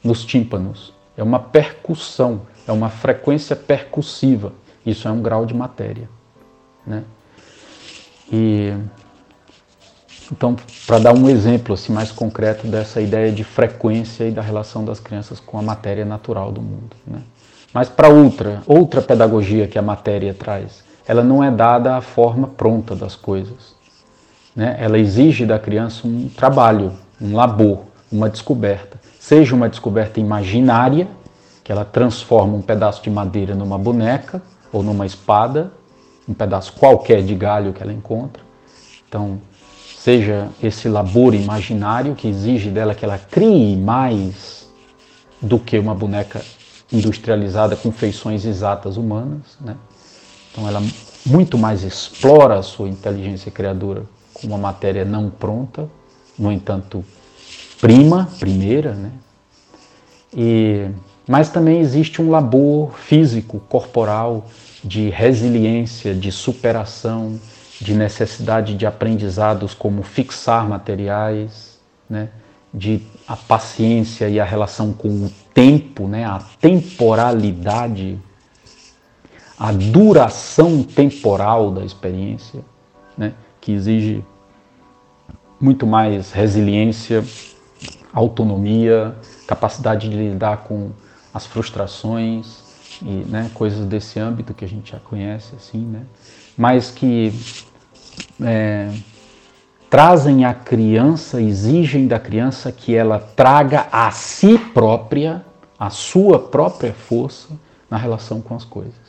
nos 0.04 0.24
tímpanos. 0.24 0.94
É 1.18 1.24
uma 1.24 1.40
percussão 1.40 2.42
é 2.68 2.72
uma 2.72 2.90
frequência 2.90 3.56
percussiva. 3.56 4.52
Isso 4.86 5.08
é 5.08 5.12
um 5.12 5.22
grau 5.22 5.46
de 5.46 5.54
matéria. 5.54 6.10
Né? 6.86 7.04
E, 8.32 8.74
então, 10.32 10.56
para 10.86 11.00
dar 11.00 11.14
um 11.16 11.30
exemplo 11.30 11.74
assim, 11.74 11.94
mais 11.94 12.12
concreto 12.12 12.68
dessa 12.68 13.02
ideia 13.02 13.32
de 13.32 13.44
frequência 13.44 14.26
e 14.26 14.32
da 14.32 14.42
relação 14.42 14.84
das 14.84 15.00
crianças 15.00 15.40
com 15.40 15.58
a 15.58 15.62
matéria 15.62 16.04
natural 16.04 16.52
do 16.52 16.62
mundo. 16.62 16.96
Né? 17.06 17.22
Mas 17.74 17.88
para 17.88 18.10
outra, 18.10 18.62
outra 18.68 19.02
pedagogia 19.02 19.68
que 19.68 19.80
a 19.80 19.82
matéria 19.82 20.34
traz, 20.34 20.84
ela 21.08 21.24
não 21.24 21.44
é 21.44 21.50
dada 21.50 21.96
a 21.96 22.02
forma 22.02 22.48
pronta 22.48 22.96
das 22.96 23.16
coisas. 23.16 23.76
Né? 24.56 24.76
Ela 24.80 25.00
exige 25.00 25.46
da 25.46 25.58
criança 25.58 26.06
um 26.06 26.28
trabalho, 26.28 26.94
um 27.22 27.36
labor, 27.36 27.84
uma 28.12 28.30
descoberta. 28.30 29.00
Seja 29.20 29.56
uma 29.56 29.70
descoberta 29.70 30.20
imaginária, 30.20 31.08
que 31.64 31.72
ela 31.72 31.86
transforma 31.86 32.56
um 32.56 32.62
pedaço 32.62 33.02
de 33.02 33.10
madeira 33.10 33.56
numa 33.56 33.78
boneca 33.78 34.42
ou 34.72 34.84
numa 34.84 35.06
espada, 35.06 35.72
um 36.28 36.34
pedaço 36.34 36.74
qualquer 36.74 37.24
de 37.24 37.36
galho 37.36 37.74
que 37.74 37.82
ela 37.82 37.94
encontra. 37.94 38.44
Então, 39.08 39.40
seja 39.98 40.50
esse 40.62 40.90
labor 40.90 41.34
imaginário 41.34 42.16
que 42.16 42.28
exige 42.28 42.70
dela 42.70 42.94
que 42.94 43.06
ela 43.06 43.18
crie 43.18 43.76
mais 43.78 44.70
do 45.42 45.60
que 45.60 45.78
uma 45.78 45.94
boneca 45.94 46.42
industrializada 46.92 47.76
com 47.76 47.92
feições 47.92 48.46
exatas 48.46 48.98
humanas, 48.98 49.58
né? 49.60 49.76
Então 50.58 50.68
ela 50.68 50.82
muito 51.24 51.56
mais 51.56 51.84
explora 51.84 52.58
a 52.58 52.64
sua 52.64 52.90
inteligência 52.90 53.52
criadora 53.52 54.04
com 54.34 54.48
uma 54.48 54.58
matéria 54.58 55.06
não 55.06 55.30
pronta, 55.30 55.88
no 56.38 56.52
entanto 56.52 57.06
prima, 57.80 58.28
primeira, 58.40 58.96
né? 58.96 59.12
E 60.36 60.90
mas 61.28 61.50
também 61.50 61.80
existe 61.80 62.22
um 62.22 62.30
labor 62.30 62.94
físico, 62.94 63.60
corporal, 63.68 64.48
de 64.82 65.10
resiliência, 65.10 66.16
de 66.16 66.32
superação, 66.32 67.38
de 67.82 67.94
necessidade 67.94 68.76
de 68.76 68.86
aprendizados 68.86 69.74
como 69.74 70.02
fixar 70.04 70.68
materiais, 70.68 71.78
né? 72.10 72.30
de 72.74 73.02
a 73.28 73.36
paciência 73.36 74.30
e 74.30 74.40
a 74.40 74.46
relação 74.46 74.94
com 74.94 75.10
o 75.10 75.32
tempo, 75.54 76.08
né? 76.08 76.24
a 76.24 76.40
temporalidade, 76.62 78.18
a 79.60 79.72
duração 79.72 80.84
temporal 80.84 81.72
da 81.72 81.84
experiência, 81.84 82.64
né? 83.18 83.34
que 83.60 83.72
exige 83.72 84.24
muito 85.60 85.88
mais 85.88 86.32
resiliência, 86.32 87.24
autonomia, 88.14 89.16
capacidade 89.48 90.10
de 90.10 90.16
lidar 90.16 90.58
com 90.58 90.92
as 91.34 91.46
frustrações 91.46 92.64
e 93.02 93.26
né, 93.28 93.50
coisas 93.54 93.86
desse 93.86 94.20
âmbito 94.20 94.54
que 94.54 94.66
a 94.66 94.68
gente 94.68 94.92
já 94.92 95.00
conhece, 95.00 95.56
assim, 95.56 95.80
né? 95.80 96.04
mas 96.56 96.92
que 96.92 97.34
é, 98.42 98.92
trazem 99.90 100.46
a 100.46 100.54
criança, 100.54 101.42
exigem 101.42 102.08
da 102.08 102.20
criança 102.20 102.72
que 102.72 102.96
ela 102.96 103.20
traga 103.20 103.88
a 103.92 104.12
si 104.12 104.58
própria, 104.58 105.44
a 105.80 105.90
sua 105.90 106.40
própria 106.40 106.94
força 106.94 107.50
na 107.90 107.98
relação 107.98 108.42
com 108.42 108.56
as 108.56 108.64
coisas. 108.64 109.07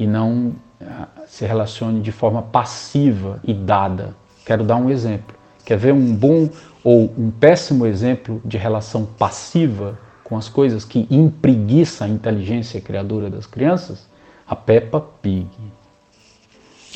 E 0.00 0.06
não 0.06 0.54
ah, 0.80 1.08
se 1.26 1.44
relacione 1.44 2.00
de 2.00 2.10
forma 2.10 2.42
passiva 2.42 3.40
e 3.44 3.52
dada. 3.52 4.16
Quero 4.44 4.64
dar 4.64 4.76
um 4.76 4.90
exemplo. 4.90 5.36
Quer 5.64 5.76
ver 5.76 5.92
um 5.92 6.14
bom 6.14 6.48
ou 6.82 7.12
um 7.16 7.30
péssimo 7.30 7.86
exemplo 7.86 8.40
de 8.44 8.56
relação 8.56 9.04
passiva? 9.04 9.98
com 10.30 10.36
as 10.36 10.48
coisas 10.48 10.84
que 10.84 11.08
impreguiça 11.10 12.04
a 12.04 12.08
inteligência 12.08 12.80
criadora 12.80 13.28
das 13.28 13.46
crianças, 13.46 14.08
a 14.46 14.54
Peppa 14.54 15.00
Pig 15.20 15.48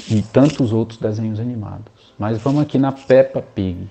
e 0.08 0.22
tantos 0.22 0.72
outros 0.72 1.00
desenhos 1.00 1.40
animados. 1.40 2.14
Mas 2.16 2.38
vamos 2.38 2.62
aqui 2.62 2.78
na 2.78 2.92
Peppa 2.92 3.42
Pig. 3.42 3.90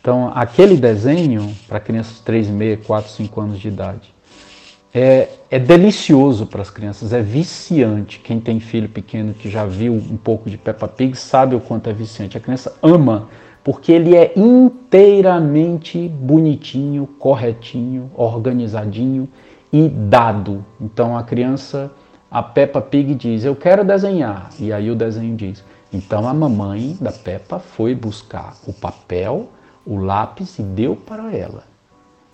Então, 0.00 0.32
aquele 0.34 0.78
desenho 0.78 1.54
para 1.68 1.78
crianças 1.78 2.16
de 2.16 2.22
3, 2.22 2.48
4, 2.86 3.10
5 3.10 3.40
anos 3.42 3.60
de 3.60 3.68
idade, 3.68 4.14
é, 4.92 5.28
é 5.50 5.58
delicioso 5.58 6.46
para 6.46 6.62
as 6.62 6.70
crianças, 6.70 7.12
é 7.12 7.22
viciante. 7.22 8.18
Quem 8.18 8.40
tem 8.40 8.58
filho 8.58 8.88
pequeno 8.88 9.32
que 9.34 9.48
já 9.48 9.64
viu 9.64 9.92
um 9.92 10.16
pouco 10.16 10.50
de 10.50 10.58
Peppa 10.58 10.88
Pig 10.88 11.16
sabe 11.16 11.54
o 11.54 11.60
quanto 11.60 11.88
é 11.88 11.92
viciante. 11.92 12.36
A 12.36 12.40
criança 12.40 12.76
ama 12.82 13.28
porque 13.62 13.92
ele 13.92 14.16
é 14.16 14.32
inteiramente 14.36 16.08
bonitinho, 16.08 17.06
corretinho, 17.18 18.10
organizadinho 18.16 19.28
e 19.72 19.88
dado. 19.88 20.64
Então 20.80 21.16
a 21.16 21.22
criança, 21.22 21.92
a 22.30 22.42
Peppa 22.42 22.80
Pig 22.80 23.14
diz: 23.14 23.44
Eu 23.44 23.54
quero 23.54 23.84
desenhar. 23.84 24.50
E 24.58 24.72
aí 24.72 24.90
o 24.90 24.96
desenho 24.96 25.36
diz: 25.36 25.62
Então 25.92 26.26
a 26.26 26.34
mamãe 26.34 26.96
da 27.00 27.12
Peppa 27.12 27.60
foi 27.60 27.94
buscar 27.94 28.56
o 28.66 28.72
papel, 28.72 29.48
o 29.86 29.96
lápis 29.96 30.58
e 30.58 30.62
deu 30.62 30.96
para 30.96 31.32
ela. 31.32 31.64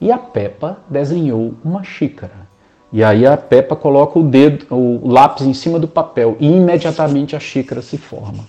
E 0.01 0.13
a 0.13 0.19
Peppa 0.19 0.79
desenhou 0.89 1.55
uma 1.65 1.83
xícara. 1.83 2.46
E 2.93 3.03
aí 3.03 3.27
a 3.27 3.37
Peppa 3.37 3.75
coloca 3.75 4.19
o 4.19 4.23
dedo, 4.23 4.67
o 4.75 5.09
lápis 5.09 5.47
em 5.47 5.53
cima 5.53 5.79
do 5.79 5.89
papel 5.89 6.37
e 6.39 6.47
imediatamente 6.47 7.35
a 7.35 7.41
xícara 7.41 7.83
se 7.83 7.99
forma. 7.99 8.45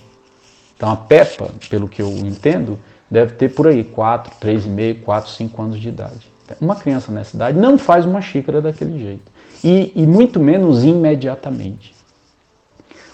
Então 0.75 0.91
a 0.91 0.95
Peppa, 0.95 1.49
pelo 1.69 1.87
que 1.87 2.01
eu 2.01 2.09
entendo, 2.09 2.79
deve 3.09 3.33
ter 3.33 3.49
por 3.49 3.67
aí 3.67 3.83
4, 3.83 4.35
3,5, 4.39 5.01
4, 5.01 5.31
5 5.31 5.61
anos 5.61 5.79
de 5.79 5.89
idade. 5.89 6.31
Uma 6.61 6.75
criança 6.75 7.11
nessa 7.11 7.35
idade 7.35 7.57
não 7.57 7.77
faz 7.77 8.05
uma 8.05 8.21
xícara 8.21 8.61
daquele 8.61 8.97
jeito. 8.99 9.31
E, 9.63 9.91
e 9.95 10.05
muito 10.05 10.39
menos 10.39 10.83
imediatamente. 10.83 11.95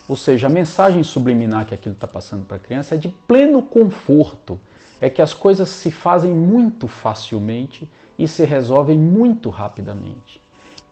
Ou 0.08 0.18
seja, 0.18 0.48
a 0.48 0.50
mensagem 0.50 1.02
subliminar 1.02 1.66
que 1.66 1.74
aquilo 1.74 1.96
está 1.96 2.08
passando 2.08 2.46
para 2.46 2.58
a 2.58 2.60
criança 2.60 2.96
é 2.96 2.98
de 2.98 3.08
pleno 3.08 3.64
conforto. 3.64 4.60
É 5.00 5.10
que 5.10 5.22
as 5.22 5.34
coisas 5.34 5.70
se 5.70 5.90
fazem 5.90 6.34
muito 6.34 6.88
facilmente 6.88 7.90
e 8.20 8.28
se 8.28 8.44
resolvem 8.46 9.00
muito 9.00 9.50
rapidamente. 9.50 10.43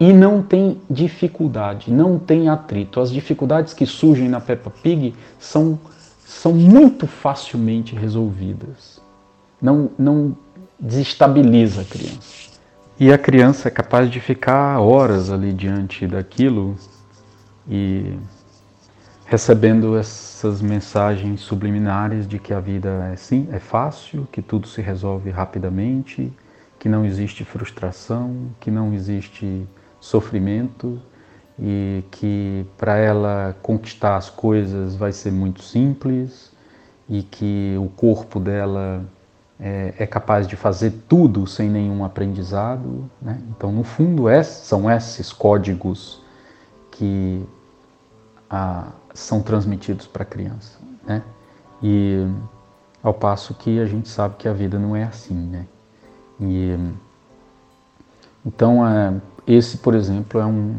E 0.01 0.11
não 0.11 0.41
tem 0.41 0.81
dificuldade, 0.89 1.91
não 1.91 2.17
tem 2.17 2.49
atrito. 2.49 2.99
As 2.99 3.11
dificuldades 3.11 3.71
que 3.71 3.85
surgem 3.85 4.27
na 4.27 4.41
Peppa 4.41 4.71
Pig 4.71 5.13
são, 5.37 5.79
são 6.25 6.53
muito 6.53 7.05
facilmente 7.05 7.93
resolvidas. 7.93 8.99
Não, 9.61 9.91
não 9.99 10.35
desestabiliza 10.79 11.81
a 11.81 11.85
criança. 11.85 12.49
E 12.99 13.13
a 13.13 13.17
criança 13.17 13.67
é 13.67 13.71
capaz 13.71 14.09
de 14.09 14.19
ficar 14.19 14.79
horas 14.79 15.29
ali 15.29 15.53
diante 15.53 16.07
daquilo 16.07 16.75
e 17.69 18.17
recebendo 19.27 19.95
essas 19.95 20.63
mensagens 20.63 21.41
subliminares 21.41 22.27
de 22.27 22.39
que 22.39 22.55
a 22.55 22.59
vida 22.59 23.11
é 23.13 23.15
sim, 23.15 23.47
é 23.51 23.59
fácil, 23.59 24.27
que 24.31 24.41
tudo 24.41 24.67
se 24.67 24.81
resolve 24.81 25.29
rapidamente, 25.29 26.33
que 26.79 26.89
não 26.89 27.05
existe 27.05 27.45
frustração, 27.45 28.47
que 28.59 28.71
não 28.71 28.95
existe 28.95 29.67
sofrimento 30.01 30.99
e 31.57 32.03
que 32.11 32.65
para 32.77 32.97
ela 32.97 33.55
conquistar 33.61 34.17
as 34.17 34.29
coisas 34.29 34.95
vai 34.95 35.13
ser 35.13 35.31
muito 35.31 35.61
simples 35.61 36.51
e 37.07 37.21
que 37.21 37.75
o 37.77 37.87
corpo 37.89 38.39
dela 38.39 39.05
é, 39.59 39.93
é 39.99 40.07
capaz 40.07 40.47
de 40.47 40.55
fazer 40.55 40.91
tudo 41.07 41.45
sem 41.45 41.69
nenhum 41.69 42.03
aprendizado. 42.03 43.09
Né? 43.21 43.39
Então, 43.49 43.71
no 43.71 43.83
fundo, 43.83 44.27
é, 44.27 44.41
são 44.41 44.89
esses 44.89 45.31
códigos 45.31 46.19
que 46.89 47.45
a, 48.49 48.87
são 49.13 49.41
transmitidos 49.41 50.07
para 50.07 50.23
a 50.23 50.25
criança. 50.25 50.79
Né? 51.05 51.21
E 51.83 52.25
ao 53.03 53.13
passo 53.13 53.53
que 53.53 53.79
a 53.79 53.85
gente 53.85 54.09
sabe 54.09 54.35
que 54.37 54.47
a 54.47 54.53
vida 54.53 54.79
não 54.79 54.95
é 54.95 55.03
assim. 55.03 55.35
Né? 55.35 55.67
E, 56.39 56.75
então, 58.43 58.87
é, 58.87 59.13
esse, 59.47 59.77
por 59.77 59.95
exemplo, 59.95 60.39
é 60.39 60.45
um, 60.45 60.75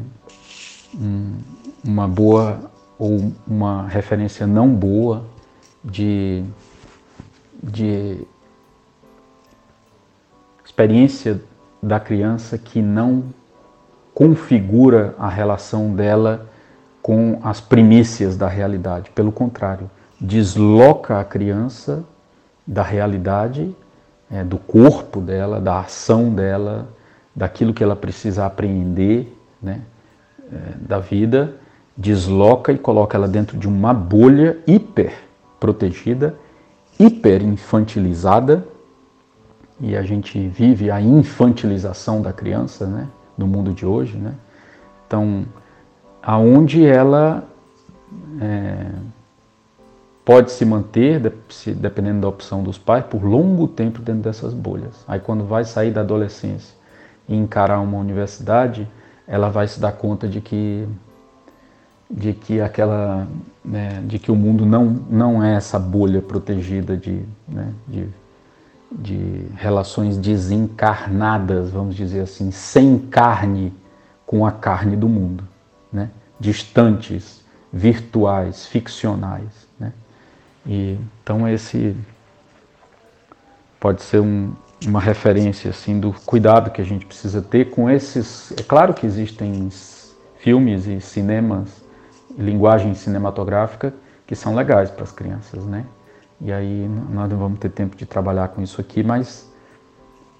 um, 0.94 1.38
uma 1.85 2.07
boa 2.07 2.70
ou 2.98 3.33
uma 3.46 3.87
referência 3.88 4.46
não 4.46 4.72
boa 4.72 5.25
de, 5.85 6.44
de 7.62 8.27
experiência 10.64 11.42
da 11.83 11.98
criança 11.98 12.57
que 12.57 12.81
não 12.81 13.25
configura 14.14 15.14
a 15.18 15.29
relação 15.29 15.94
dela 15.94 16.48
com 17.03 17.40
as 17.42 17.61
primícias 17.61 18.37
da 18.37 18.46
realidade. 18.46 19.11
Pelo 19.11 19.33
contrário, 19.33 19.90
desloca 20.20 21.18
a 21.18 21.25
criança 21.25 22.05
da 22.64 22.83
realidade, 22.83 23.75
é, 24.31 24.44
do 24.44 24.57
corpo 24.57 25.20
dela, 25.20 25.61
da 25.61 25.81
ação 25.81 26.31
dela, 26.31 26.88
daquilo 27.35 27.73
que 27.73 27.83
ela 27.83 27.97
precisa 27.97 28.45
aprender 28.47 29.37
né, 29.61 29.81
é, 30.53 30.57
da 30.81 30.99
vida, 30.99 31.55
desloca 31.97 32.73
e 32.73 32.79
coloca 32.79 33.16
ela 33.16 33.29
dentro 33.29 33.57
de 33.57 33.66
uma 33.66 33.92
bolha 33.95 34.59
hiper 34.66 35.12
protegida, 35.59 36.35
hiper 36.99 37.42
infantilizada, 37.42 38.66
e 39.81 39.97
a 39.97 40.03
gente 40.03 40.38
vive 40.49 40.90
a 40.90 41.01
infantilização 41.01 42.23
da 42.23 42.33
criança 42.33 42.87
né, 42.87 43.09
no 43.37 43.47
mundo 43.47 43.73
de 43.73 43.85
hoje. 43.85 44.16
Né? 44.16 44.35
Então, 45.07 45.45
aonde 46.23 46.85
ela 46.85 47.45
é, 48.40 48.90
pode 50.25 50.53
se 50.53 50.64
manter, 50.64 51.21
dependendo 51.77 52.21
da 52.21 52.29
opção 52.29 52.62
dos 52.62 52.79
pais, 52.79 53.05
por 53.05 53.25
longo 53.25 53.66
tempo 53.66 54.01
dentro 54.01 54.23
dessas 54.23 54.55
bolhas. 54.55 55.05
Aí, 55.09 55.18
quando 55.18 55.45
vai 55.45 55.64
sair 55.64 55.90
da 55.90 56.03
adolescência 56.03 56.82
e 57.35 57.38
encarar 57.38 57.81
uma 57.81 57.99
universidade, 57.99 58.88
ela 59.27 59.49
vai 59.49 59.66
se 59.68 59.81
dar 59.81 59.92
conta 59.92 60.29
de 60.29 60.40
que 60.40 60.88
de 62.11 62.35
que 62.35 62.61
aquela 62.61 63.27
né, 63.64 64.03
de 64.07 64.18
que 64.18 64.31
o 64.31 64.37
mundo 64.37 64.66
não 64.66 64.85
não 65.09 65.42
é 65.42 65.55
essa 65.55 65.79
bolha 65.79 66.21
protegida 66.21 66.97
de, 66.97 67.25
né, 67.49 67.73
de, 67.88 68.07
de 68.90 69.47
relações 69.57 70.18
desencarnadas, 70.18 71.71
vamos 71.71 71.95
dizer 71.95 72.21
assim, 72.21 72.51
sem 72.51 72.99
carne 72.99 73.73
com 74.27 74.45
a 74.45 74.53
carne 74.53 74.97
do 74.97 75.09
mundo, 75.09 75.45
né, 75.90 76.11
distantes, 76.38 77.42
virtuais, 77.73 78.66
ficcionais, 78.66 79.66
né. 79.81 79.92
E 80.66 80.99
então 81.23 81.49
esse 81.49 81.97
pode 83.81 84.03
ser 84.03 84.21
um, 84.21 84.53
uma 84.88 85.01
referência 85.01 85.71
assim 85.71 85.99
do 85.99 86.12
cuidado 86.25 86.71
que 86.71 86.81
a 86.81 86.85
gente 86.85 87.07
precisa 87.07 87.40
ter 87.42 87.71
com 87.71 87.88
esses. 87.88 88.53
É 88.59 88.62
claro 88.62 88.95
que 88.95 89.07
existem 89.07 89.68
filmes 90.38 90.87
e 90.87 91.01
cinemas, 91.01 91.83
linguagem 92.37 92.95
cinematográfica 92.95 93.95
que 94.27 94.35
são 94.35 94.55
legais 94.55 94.90
para 94.90 95.05
as 95.05 95.12
crianças, 95.12 95.64
né? 95.64 95.85
E 96.40 96.53
aí 96.53 96.88
nós 97.11 97.31
não 97.31 97.38
vamos 97.38 97.59
ter 97.59 97.71
tempo 97.71 97.97
de 97.97 98.07
trabalhar 98.07 98.49
com 98.49 98.62
isso 98.62 98.81
aqui, 98.81 99.03
mas 99.03 99.51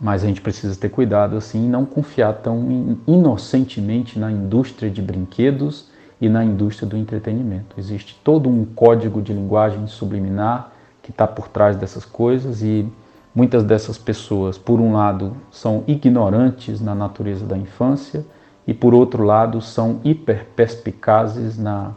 mas 0.01 0.25
a 0.25 0.27
gente 0.27 0.41
precisa 0.41 0.75
ter 0.75 0.89
cuidado 0.89 1.37
assim, 1.37 1.69
não 1.69 1.85
confiar 1.85 2.33
tão 2.33 2.99
inocentemente 3.07 4.19
na 4.19 4.33
indústria 4.33 4.91
de 4.91 5.01
brinquedos 5.01 5.89
e 6.21 6.29
na 6.29 6.45
indústria 6.45 6.89
do 6.89 6.97
entretenimento. 6.97 7.77
Existe 7.79 8.21
todo 8.25 8.49
um 8.49 8.65
código 8.65 9.23
de 9.23 9.33
linguagem 9.33 9.87
subliminar 9.87 10.73
que 11.01 11.13
está 11.13 11.25
por 11.25 11.47
trás 11.47 11.77
dessas 11.77 12.05
coisas 12.05 12.63
e 12.63 12.85
Muitas 13.35 13.65
dessas 13.65 13.97
pessoas, 13.97 14.59
por 14.59 14.79
um 14.79 14.93
lado, 14.93 15.35
são 15.51 15.85
ignorantes 15.87 16.83
na 16.83 16.95
natureza 16.95 17.47
da 17.47 17.57
infância 17.57 18.27
e, 18.67 18.75
por 18.75 18.93
outro 18.93 19.25
lado, 19.25 19.59
são 19.63 20.01
hiperperspicazes 20.05 21.59
na, 21.59 21.93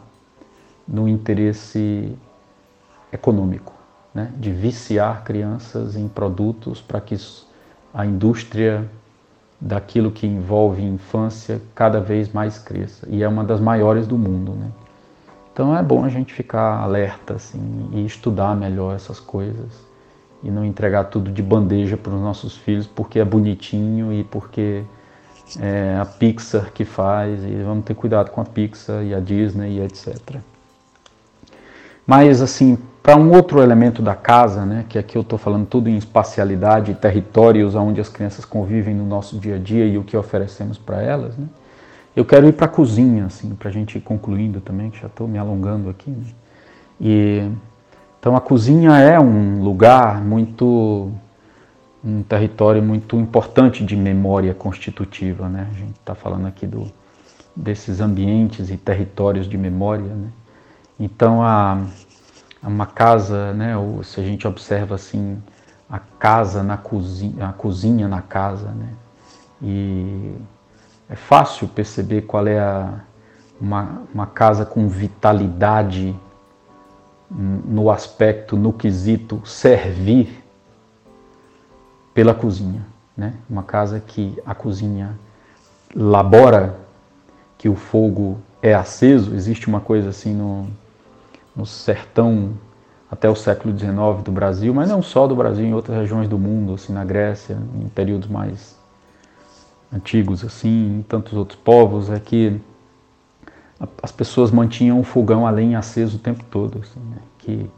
no 0.88 1.06
interesse 1.06 2.16
econômico, 3.12 3.74
né? 4.14 4.32
de 4.36 4.50
viciar 4.50 5.24
crianças 5.24 5.94
em 5.94 6.08
produtos 6.08 6.80
para 6.80 7.02
que 7.02 7.16
a 7.92 8.06
indústria 8.06 8.88
daquilo 9.60 10.10
que 10.10 10.26
envolve 10.26 10.82
infância 10.82 11.60
cada 11.74 12.00
vez 12.00 12.32
mais 12.32 12.58
cresça. 12.58 13.06
E 13.10 13.22
é 13.22 13.28
uma 13.28 13.44
das 13.44 13.60
maiores 13.60 14.06
do 14.06 14.16
mundo. 14.16 14.52
Né? 14.52 14.70
Então 15.52 15.76
é 15.76 15.82
bom 15.82 16.02
a 16.02 16.08
gente 16.08 16.32
ficar 16.32 16.78
alerta 16.80 17.34
assim, 17.34 17.90
e 17.92 18.06
estudar 18.06 18.56
melhor 18.56 18.94
essas 18.94 19.20
coisas 19.20 19.85
e 20.46 20.50
não 20.50 20.64
entregar 20.64 21.04
tudo 21.04 21.32
de 21.32 21.42
bandeja 21.42 21.96
para 21.96 22.14
os 22.14 22.20
nossos 22.20 22.56
filhos 22.56 22.86
porque 22.86 23.18
é 23.18 23.24
bonitinho 23.24 24.12
e 24.12 24.22
porque 24.22 24.84
é 25.58 25.98
a 26.00 26.04
Pixar 26.04 26.72
que 26.72 26.84
faz 26.84 27.42
e 27.44 27.62
vamos 27.64 27.84
ter 27.84 27.94
cuidado 27.94 28.30
com 28.30 28.40
a 28.40 28.44
Pixar 28.44 29.02
e 29.02 29.12
a 29.12 29.18
Disney 29.18 29.78
e 29.78 29.80
etc. 29.80 30.36
Mas 32.06 32.40
assim, 32.40 32.78
para 33.02 33.16
um 33.16 33.32
outro 33.32 33.60
elemento 33.60 34.00
da 34.00 34.14
casa, 34.14 34.64
né, 34.64 34.84
que 34.88 34.96
aqui 34.96 35.18
eu 35.18 35.22
estou 35.22 35.36
falando 35.36 35.66
tudo 35.66 35.88
em 35.88 35.96
espacialidade, 35.96 36.94
territórios 36.94 37.74
onde 37.74 38.00
as 38.00 38.08
crianças 38.08 38.44
convivem 38.44 38.94
no 38.94 39.04
nosso 39.04 39.40
dia 39.40 39.56
a 39.56 39.58
dia 39.58 39.84
e 39.84 39.98
o 39.98 40.04
que 40.04 40.16
oferecemos 40.16 40.78
para 40.78 41.02
elas, 41.02 41.36
né, 41.36 41.46
eu 42.14 42.24
quero 42.24 42.46
ir 42.46 42.52
para 42.52 42.66
a 42.66 42.68
cozinha, 42.68 43.26
assim, 43.26 43.52
para 43.56 43.68
a 43.68 43.72
gente 43.72 43.98
ir 43.98 44.00
concluindo 44.00 44.60
também, 44.60 44.90
que 44.90 45.00
já 45.00 45.08
estou 45.08 45.26
me 45.26 45.38
alongando 45.38 45.90
aqui. 45.90 46.10
Né, 46.10 46.24
e 47.00 47.50
então 48.26 48.34
a 48.34 48.40
cozinha 48.40 48.98
é 48.98 49.20
um 49.20 49.62
lugar 49.62 50.20
muito 50.20 51.12
um 52.04 52.24
território 52.24 52.82
muito 52.82 53.14
importante 53.14 53.84
de 53.84 53.94
memória 53.94 54.52
constitutiva, 54.52 55.48
né? 55.48 55.68
A 55.70 55.74
gente 55.74 55.92
está 55.92 56.12
falando 56.12 56.48
aqui 56.48 56.66
do, 56.66 56.90
desses 57.54 58.00
ambientes 58.00 58.68
e 58.68 58.76
territórios 58.76 59.48
de 59.48 59.56
memória, 59.56 60.12
né? 60.12 60.30
Então 60.98 61.40
a, 61.40 61.86
uma 62.64 62.86
casa, 62.86 63.52
né? 63.52 63.76
Ou 63.76 64.02
se 64.02 64.18
a 64.18 64.24
gente 64.24 64.44
observa 64.44 64.96
assim 64.96 65.40
a 65.88 66.00
casa 66.00 66.64
na 66.64 66.76
cozinha, 66.76 67.46
a 67.46 67.52
cozinha 67.52 68.08
na 68.08 68.22
casa, 68.22 68.72
né? 68.72 68.88
E 69.62 70.34
é 71.08 71.14
fácil 71.14 71.68
perceber 71.68 72.22
qual 72.22 72.44
é 72.48 72.58
a, 72.58 72.92
uma, 73.60 74.02
uma 74.12 74.26
casa 74.26 74.66
com 74.66 74.88
vitalidade 74.88 76.12
no 77.30 77.90
aspecto, 77.90 78.56
no 78.56 78.72
quesito 78.72 79.40
servir 79.44 80.44
pela 82.14 82.34
cozinha. 82.34 82.86
Né? 83.16 83.34
Uma 83.48 83.62
casa 83.62 84.00
que 84.00 84.38
a 84.44 84.54
cozinha 84.54 85.18
labora, 85.94 86.76
que 87.58 87.68
o 87.68 87.74
fogo 87.74 88.38
é 88.62 88.74
aceso. 88.74 89.34
Existe 89.34 89.66
uma 89.66 89.80
coisa 89.80 90.10
assim 90.10 90.34
no, 90.34 90.66
no 91.54 91.66
sertão 91.66 92.52
até 93.10 93.28
o 93.28 93.36
século 93.36 93.76
XIX 93.76 94.22
do 94.24 94.32
Brasil, 94.32 94.74
mas 94.74 94.88
não 94.88 95.00
só 95.00 95.26
do 95.26 95.36
Brasil, 95.36 95.64
em 95.64 95.74
outras 95.74 95.96
regiões 95.96 96.28
do 96.28 96.38
mundo, 96.38 96.74
assim 96.74 96.92
na 96.92 97.04
Grécia, 97.04 97.56
em 97.80 97.88
períodos 97.88 98.28
mais 98.28 98.76
antigos, 99.92 100.44
assim, 100.44 100.98
em 100.98 101.02
tantos 101.02 101.34
outros 101.34 101.58
povos, 101.58 102.10
é 102.10 102.18
que 102.18 102.60
as 104.02 104.10
pessoas 104.10 104.50
mantinham 104.50 104.98
o 104.98 105.04
fogão 105.04 105.46
a 105.46 105.50
lenha 105.50 105.78
aceso 105.78 106.16
o 106.16 106.20
tempo 106.20 106.44
todo, 106.50 106.80
assim, 106.82 107.00
né? 107.10 107.18
que 107.38 107.70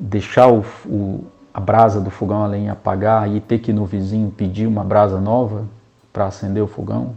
deixar 0.00 0.48
o, 0.48 0.64
o, 0.86 1.24
a 1.52 1.60
brasa 1.60 2.00
do 2.00 2.10
fogão 2.10 2.42
a 2.42 2.46
lenha 2.46 2.72
apagar 2.72 3.28
e 3.28 3.40
ter 3.40 3.58
que 3.58 3.70
ir 3.70 3.74
no 3.74 3.84
vizinho 3.84 4.30
pedir 4.30 4.66
uma 4.66 4.84
brasa 4.84 5.20
nova 5.20 5.64
para 6.12 6.26
acender 6.26 6.62
o 6.62 6.66
fogão, 6.66 7.16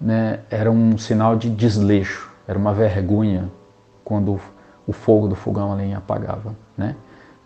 né, 0.00 0.40
era 0.50 0.70
um 0.70 0.96
sinal 0.96 1.36
de 1.36 1.50
desleixo, 1.50 2.30
era 2.48 2.58
uma 2.58 2.72
vergonha 2.72 3.50
quando 4.04 4.40
o 4.86 4.92
fogo 4.92 5.28
do 5.28 5.36
fogão 5.36 5.72
a 5.72 5.74
lenha 5.74 5.98
apagava, 5.98 6.56
né? 6.76 6.96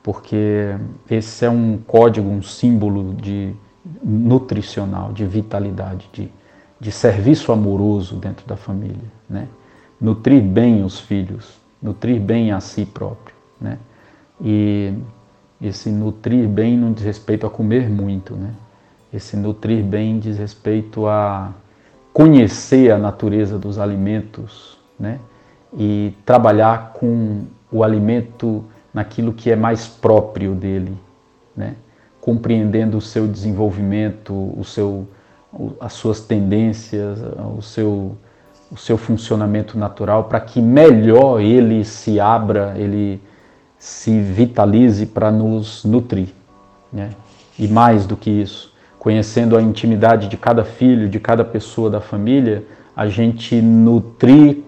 Porque 0.02 0.76
esse 1.11 1.44
é 1.44 1.50
um 1.50 1.78
código, 1.78 2.28
um 2.28 2.42
símbolo 2.42 3.14
de 3.14 3.55
nutricional, 4.02 5.12
de 5.12 5.26
vitalidade, 5.26 6.09
de, 6.12 6.32
de 6.78 6.92
serviço 6.92 7.52
amoroso 7.52 8.16
dentro 8.16 8.46
da 8.46 8.57
família, 8.57 9.11
né? 9.28 9.48
Nutrir 10.01 10.42
bem 10.42 10.84
os 10.84 11.01
filhos, 11.01 11.59
nutrir 11.80 12.20
bem 12.20 12.53
a 12.53 12.61
si 12.61 12.84
próprio, 12.84 13.34
né? 13.61 13.78
E 14.40 14.92
esse 15.61 15.90
nutrir 15.90 16.49
bem 16.49 16.76
não 16.76 16.92
diz 16.92 17.05
respeito 17.05 17.47
a 17.47 17.51
comer 17.51 17.88
muito, 17.88 18.34
né? 18.34 18.55
Esse 19.12 19.36
nutrir 19.36 19.84
bem 19.84 20.18
diz 20.18 20.36
respeito 20.36 21.07
a 21.07 21.53
conhecer 22.12 22.90
a 22.90 22.99
natureza 22.99 23.59
dos 23.59 23.78
alimentos, 23.78 24.78
né? 24.99 25.18
E 25.76 26.16
trabalhar 26.24 26.92
com 26.92 27.45
o 27.70 27.82
alimento 27.82 28.64
naquilo 28.92 29.32
que 29.32 29.51
é 29.51 29.57
mais 29.57 29.86
próprio 29.86 30.55
dele, 30.55 30.97
né? 31.57 31.74
Compreendendo 32.20 32.97
o 32.99 33.01
seu 33.01 33.26
desenvolvimento, 33.26 34.32
o 34.32 34.64
seu, 34.64 35.09
as 35.80 35.92
suas 35.92 36.20
tendências, 36.20 37.18
o 37.57 37.61
seu, 37.61 38.16
o 38.71 38.77
seu 38.77 38.97
funcionamento 38.97 39.79
natural, 39.79 40.25
para 40.25 40.41
que 40.41 40.61
melhor 40.61 41.41
ele 41.41 41.85
se 41.85 42.19
abra, 42.19 42.75
ele 42.77 43.21
se 43.79 44.19
vitalize 44.21 45.07
para 45.07 45.31
nos 45.31 45.85
nutrir. 45.85 46.29
Né? 46.93 47.11
E 47.59 47.69
mais 47.69 48.07
do 48.07 48.17
que 48.17 48.31
isso, 48.31 48.73
conhecendo 48.99 49.57
a 49.57 49.62
intimidade 49.62 50.29
de 50.29 50.37
cada 50.37 50.65
filho, 50.65 51.09
de 51.09 51.21
cada 51.21 51.45
pessoa 51.45 51.91
da 51.91 52.01
família, 52.01 52.65
a 52.97 53.07
gente 53.09 53.61
nutrir 53.61 54.62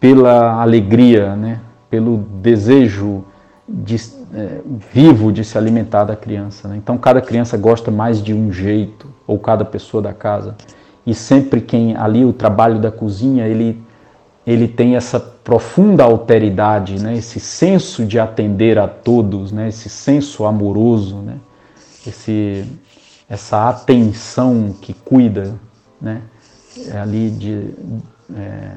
pela 0.00 0.60
alegria, 0.60 1.36
né? 1.36 1.60
pelo 1.90 2.18
desejo 2.40 3.24
de, 3.68 3.96
é, 4.32 4.60
vivo 4.92 5.30
de 5.32 5.44
se 5.44 5.58
alimentar 5.58 6.04
da 6.04 6.16
criança. 6.16 6.68
Né? 6.68 6.76
Então, 6.76 6.96
cada 6.96 7.20
criança 7.20 7.56
gosta 7.56 7.90
mais 7.90 8.22
de 8.22 8.32
um 8.32 8.50
jeito, 8.50 9.06
ou 9.26 9.38
cada 9.38 9.64
pessoa 9.64 10.02
da 10.02 10.14
casa. 10.14 10.56
E 11.08 11.14
sempre 11.14 11.60
quem 11.60 11.96
ali, 11.96 12.24
o 12.24 12.32
trabalho 12.32 12.78
da 12.78 12.90
cozinha, 12.90 13.46
ele 13.46 13.82
ele 14.46 14.66
tem 14.66 14.96
essa 14.96 15.20
profunda 15.20 16.04
alteridade, 16.04 16.98
né? 16.98 17.14
esse 17.14 17.38
senso 17.38 18.06
de 18.06 18.18
atender 18.18 18.78
a 18.78 18.88
todos, 18.88 19.52
né? 19.52 19.68
esse 19.68 19.90
senso 19.90 20.46
amoroso, 20.46 21.16
né? 21.16 21.36
esse, 22.06 22.64
essa 23.28 23.68
atenção 23.68 24.74
que 24.80 24.94
cuida 24.94 25.54
né? 26.00 26.22
É 26.88 26.98
ali 26.98 27.30
de, 27.30 27.74
é, 28.34 28.70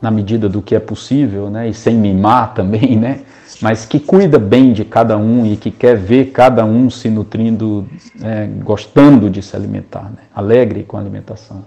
na 0.00 0.10
medida 0.10 0.48
do 0.48 0.60
que 0.60 0.74
é 0.74 0.80
possível, 0.80 1.48
né? 1.48 1.68
e 1.68 1.74
sem 1.74 1.96
mimar 1.96 2.54
também, 2.54 2.96
né? 2.96 3.20
mas 3.60 3.84
que 3.86 3.98
cuida 3.98 4.38
bem 4.38 4.72
de 4.72 4.84
cada 4.84 5.16
um 5.16 5.46
e 5.46 5.56
que 5.56 5.70
quer 5.70 5.96
ver 5.96 6.26
cada 6.26 6.64
um 6.64 6.90
se 6.90 7.08
nutrindo, 7.08 7.86
é, 8.22 8.46
gostando 8.46 9.30
de 9.30 9.42
se 9.42 9.56
alimentar, 9.56 10.04
né? 10.04 10.24
alegre 10.34 10.84
com 10.84 10.96
a 10.96 11.00
alimentação. 11.00 11.64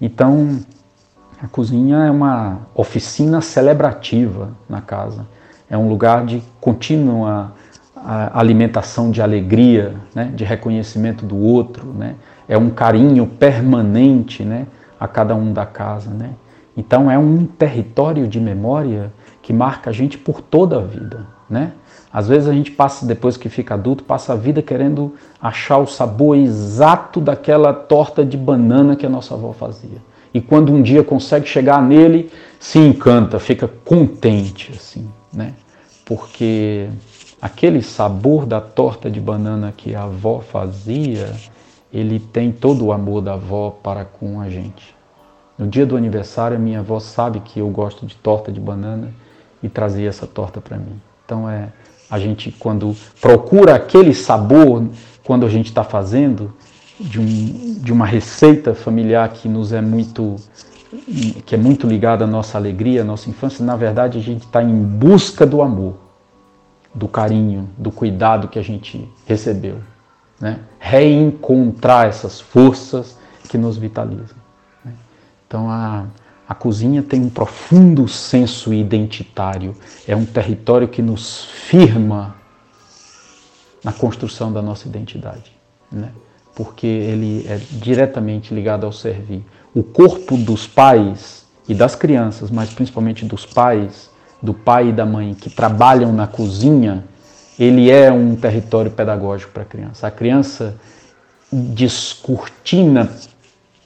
Então, 0.00 0.60
a 1.42 1.46
cozinha 1.46 1.98
é 1.98 2.10
uma 2.10 2.62
oficina 2.74 3.40
celebrativa 3.40 4.50
na 4.68 4.80
casa. 4.80 5.26
É 5.70 5.76
um 5.76 5.88
lugar 5.88 6.24
de 6.24 6.42
contínua 6.60 7.52
alimentação 8.32 9.10
de 9.10 9.20
alegria, 9.20 9.94
né? 10.14 10.32
de 10.34 10.44
reconhecimento 10.44 11.24
do 11.24 11.36
outro. 11.36 11.86
Né? 11.92 12.14
É 12.48 12.56
um 12.56 12.70
carinho 12.70 13.26
permanente 13.26 14.44
né? 14.44 14.66
a 14.98 15.06
cada 15.06 15.34
um 15.34 15.52
da 15.52 15.66
casa. 15.66 16.10
Né? 16.10 16.30
Então 16.78 17.10
é 17.10 17.18
um 17.18 17.44
território 17.44 18.26
de 18.26 18.40
memória 18.40 19.12
que 19.42 19.52
marca 19.52 19.90
a 19.90 19.92
gente 19.92 20.16
por 20.16 20.40
toda 20.40 20.78
a 20.78 20.80
vida. 20.80 21.26
Né? 21.50 21.72
Às 22.10 22.26
vezes 22.26 22.48
a 22.48 22.54
gente 22.54 22.70
passa, 22.70 23.04
depois 23.04 23.36
que 23.36 23.50
fica 23.50 23.74
adulto, 23.74 24.02
passa 24.02 24.32
a 24.32 24.36
vida 24.36 24.62
querendo 24.62 25.14
achar 25.42 25.76
o 25.76 25.86
sabor 25.86 26.38
exato 26.38 27.20
daquela 27.20 27.74
torta 27.74 28.24
de 28.24 28.36
banana 28.36 28.96
que 28.96 29.04
a 29.04 29.10
nossa 29.10 29.34
avó 29.34 29.52
fazia 29.52 30.00
e 30.32 30.40
quando 30.40 30.72
um 30.72 30.82
dia 30.82 31.02
consegue 31.02 31.46
chegar 31.46 31.82
nele, 31.82 32.30
se 32.58 32.78
encanta, 32.78 33.38
fica 33.38 33.68
contente, 33.84 34.72
assim, 34.72 35.08
né? 35.32 35.54
Porque 36.04 36.88
aquele 37.40 37.82
sabor 37.82 38.46
da 38.46 38.60
torta 38.60 39.10
de 39.10 39.20
banana 39.20 39.72
que 39.76 39.94
a 39.94 40.04
avó 40.04 40.40
fazia, 40.40 41.32
ele 41.92 42.18
tem 42.18 42.52
todo 42.52 42.86
o 42.86 42.92
amor 42.92 43.22
da 43.22 43.34
avó 43.34 43.70
para 43.82 44.04
com 44.04 44.40
a 44.40 44.48
gente. 44.48 44.94
No 45.58 45.66
dia 45.66 45.84
do 45.84 45.96
aniversário, 45.96 46.56
a 46.56 46.60
minha 46.60 46.78
avó 46.78 47.00
sabe 47.00 47.40
que 47.40 47.58
eu 47.58 47.68
gosto 47.68 48.06
de 48.06 48.14
torta 48.14 48.52
de 48.52 48.60
banana 48.60 49.10
e 49.62 49.68
trazia 49.68 50.08
essa 50.08 50.26
torta 50.26 50.60
para 50.60 50.76
mim. 50.76 51.00
Então 51.24 51.50
é 51.50 51.70
a 52.08 52.18
gente 52.18 52.52
quando 52.52 52.94
procura 53.20 53.74
aquele 53.74 54.14
sabor 54.14 54.88
quando 55.24 55.44
a 55.44 55.48
gente 55.48 55.66
está 55.66 55.84
fazendo, 55.84 56.54
de, 56.98 57.20
um, 57.20 57.74
de 57.80 57.92
uma 57.92 58.06
receita 58.06 58.74
familiar 58.74 59.28
que 59.28 59.48
nos 59.48 59.72
é 59.72 59.80
muito 59.80 60.36
que 61.44 61.54
é 61.54 61.58
muito 61.58 61.86
ligada 61.86 62.24
à 62.24 62.26
nossa 62.26 62.56
alegria, 62.56 63.02
à 63.02 63.04
nossa 63.04 63.28
infância, 63.28 63.62
na 63.62 63.76
verdade 63.76 64.16
a 64.16 64.22
gente 64.22 64.46
está 64.46 64.62
em 64.62 64.82
busca 64.82 65.44
do 65.44 65.60
amor, 65.60 65.96
do 66.94 67.06
carinho, 67.06 67.68
do 67.76 67.90
cuidado 67.90 68.48
que 68.48 68.58
a 68.58 68.62
gente 68.62 69.06
recebeu. 69.26 69.80
Né? 70.40 70.60
Reencontrar 70.78 72.06
essas 72.06 72.40
forças 72.40 73.18
que 73.50 73.58
nos 73.58 73.76
vitalizam. 73.76 74.37
Então 75.48 75.68
a, 75.68 76.06
a 76.48 76.54
cozinha 76.54 77.02
tem 77.02 77.20
um 77.20 77.28
profundo 77.28 78.06
senso 78.06 78.72
identitário, 78.72 79.74
é 80.06 80.14
um 80.14 80.24
território 80.24 80.86
que 80.86 81.02
nos 81.02 81.46
firma 81.46 82.36
na 83.82 83.92
construção 83.92 84.52
da 84.52 84.62
nossa 84.62 84.86
identidade. 84.86 85.52
Né? 85.90 86.12
porque 86.58 86.88
ele 86.88 87.46
é 87.48 87.56
diretamente 87.70 88.52
ligado 88.52 88.84
ao 88.84 88.90
servir. 88.90 89.44
O 89.72 89.80
corpo 89.80 90.36
dos 90.36 90.66
pais 90.66 91.46
e 91.68 91.72
das 91.72 91.94
crianças, 91.94 92.50
mas 92.50 92.74
principalmente 92.74 93.24
dos 93.24 93.46
pais, 93.46 94.10
do 94.42 94.52
pai 94.52 94.88
e 94.88 94.92
da 94.92 95.06
mãe 95.06 95.34
que 95.34 95.48
trabalham 95.48 96.12
na 96.12 96.26
cozinha, 96.26 97.04
ele 97.56 97.88
é 97.92 98.10
um 98.10 98.34
território 98.34 98.90
pedagógico 98.90 99.52
para 99.52 99.62
a 99.62 99.66
criança. 99.66 100.08
A 100.08 100.10
criança 100.10 100.74
descortina 101.52 103.08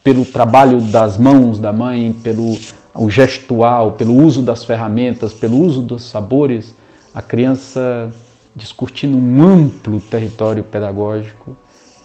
pelo 0.02 0.24
trabalho 0.24 0.80
das 0.80 1.16
mãos 1.16 1.58
da 1.58 1.72
mãe, 1.72 2.12
pelo 2.12 2.58
o 2.94 3.08
gestual, 3.08 3.92
pelo 3.92 4.14
uso 4.14 4.42
das 4.42 4.64
ferramentas, 4.64 5.32
pelo 5.32 5.58
uso 5.58 5.82
dos 5.82 6.04
sabores, 6.04 6.74
a 7.14 7.22
criança 7.22 8.12
descortina 8.54 9.16
um 9.16 9.42
amplo 9.42 10.00
território 10.00 10.62
pedagógico 10.62 11.56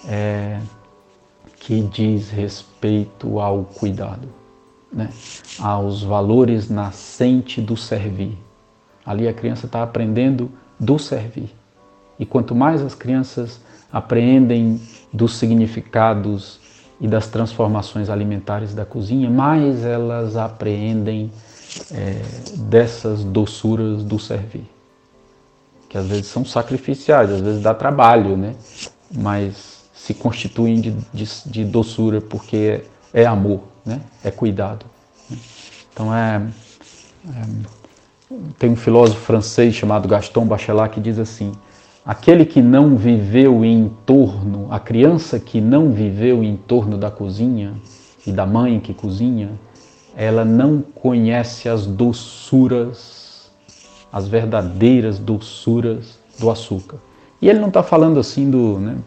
é, 0.07 0.59
que 1.59 1.81
diz 1.81 2.29
respeito 2.29 3.39
ao 3.39 3.63
cuidado, 3.63 4.29
né? 4.91 5.09
aos 5.59 6.03
valores 6.03 6.69
nascentes 6.69 7.63
do 7.63 7.75
servir. 7.75 8.37
Ali 9.05 9.27
a 9.27 9.33
criança 9.33 9.65
está 9.65 9.83
aprendendo 9.83 10.49
do 10.79 10.97
servir. 10.97 11.53
E 12.19 12.25
quanto 12.25 12.55
mais 12.55 12.81
as 12.81 12.95
crianças 12.95 13.61
apreendem 13.91 14.81
dos 15.11 15.35
significados 15.35 16.59
e 16.99 17.07
das 17.07 17.27
transformações 17.27 18.09
alimentares 18.09 18.73
da 18.73 18.85
cozinha, 18.85 19.29
mais 19.29 19.85
elas 19.85 20.35
apreendem 20.35 21.31
é, 21.91 22.21
dessas 22.55 23.23
doçuras 23.23 24.03
do 24.03 24.17
servir. 24.19 24.65
Que 25.87 25.97
às 25.97 26.07
vezes 26.07 26.27
são 26.27 26.43
sacrificiais, 26.43 27.31
às 27.31 27.41
vezes 27.41 27.61
dá 27.61 27.73
trabalho, 27.73 28.35
né? 28.35 28.55
mas 29.11 29.85
se 29.93 30.13
constituem 30.13 30.81
de, 30.81 30.91
de, 31.13 31.27
de 31.45 31.65
doçura 31.65 32.19
porque 32.19 32.81
é, 33.13 33.21
é, 33.21 33.25
amor, 33.25 33.61
né? 33.85 34.01
é 34.23 34.31
cuidado. 34.31 34.85
Né? 35.29 35.37
Então 35.93 36.13
é, 36.13 36.41
é, 37.29 38.35
tem 38.57 38.71
um 38.71 38.75
filósofo 38.75 39.21
francês 39.21 39.75
chamado 39.75 40.07
Gaston 40.07 40.45
Bachelard 40.45 40.93
que 40.93 40.99
diz 40.99 41.19
assim: 41.19 41.53
aquele 42.07 42.45
que 42.45 42.61
não 42.61 42.95
viveu 42.95 43.65
em 43.65 43.91
torno, 44.05 44.67
a 44.71 44.79
criança 44.79 45.37
que 45.37 45.59
não 45.59 45.91
viveu 45.91 46.41
em 46.41 46.55
torno 46.55 46.97
da 46.97 47.11
cozinha 47.11 47.73
e 48.25 48.31
da 48.31 48.45
mãe 48.45 48.79
que 48.79 48.93
cozinha, 48.93 49.59
ela 50.15 50.45
não 50.45 50.81
conhece 50.81 51.67
as 51.67 51.85
doçuras, 51.85 53.51
as 54.11 54.25
verdadeiras 54.25 55.19
doçuras 55.19 56.17
do 56.39 56.49
açúcar. 56.49 56.97
E 57.41 57.49
ele 57.49 57.59
não 57.59 57.67
está 57.67 57.83
falando 57.83 58.21
assim 58.21 58.49
do, 58.49 58.79
né, 58.79 58.97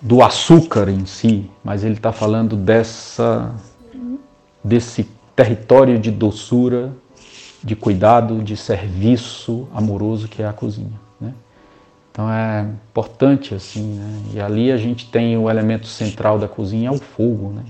do 0.00 0.22
açúcar 0.22 0.88
em 0.88 1.04
si, 1.06 1.50
mas 1.64 1.82
ele 1.82 1.94
está 1.94 2.12
falando 2.12 2.54
dessa, 2.54 3.52
desse 4.62 5.08
território 5.34 5.98
de 5.98 6.12
doçura, 6.12 6.92
de 7.64 7.74
cuidado, 7.74 8.44
de 8.44 8.56
serviço 8.56 9.68
amoroso 9.74 10.28
que 10.28 10.40
é 10.40 10.46
a 10.46 10.52
cozinha. 10.52 11.07
Então 12.18 12.28
é 12.32 12.62
importante 12.62 13.54
assim, 13.54 13.94
né? 13.94 14.22
E 14.34 14.40
ali 14.40 14.72
a 14.72 14.76
gente 14.76 15.08
tem 15.08 15.38
o 15.38 15.48
elemento 15.48 15.86
central 15.86 16.36
da 16.36 16.48
cozinha 16.48 16.88
é 16.88 16.90
o 16.90 16.98
fogo, 16.98 17.50
né? 17.50 17.62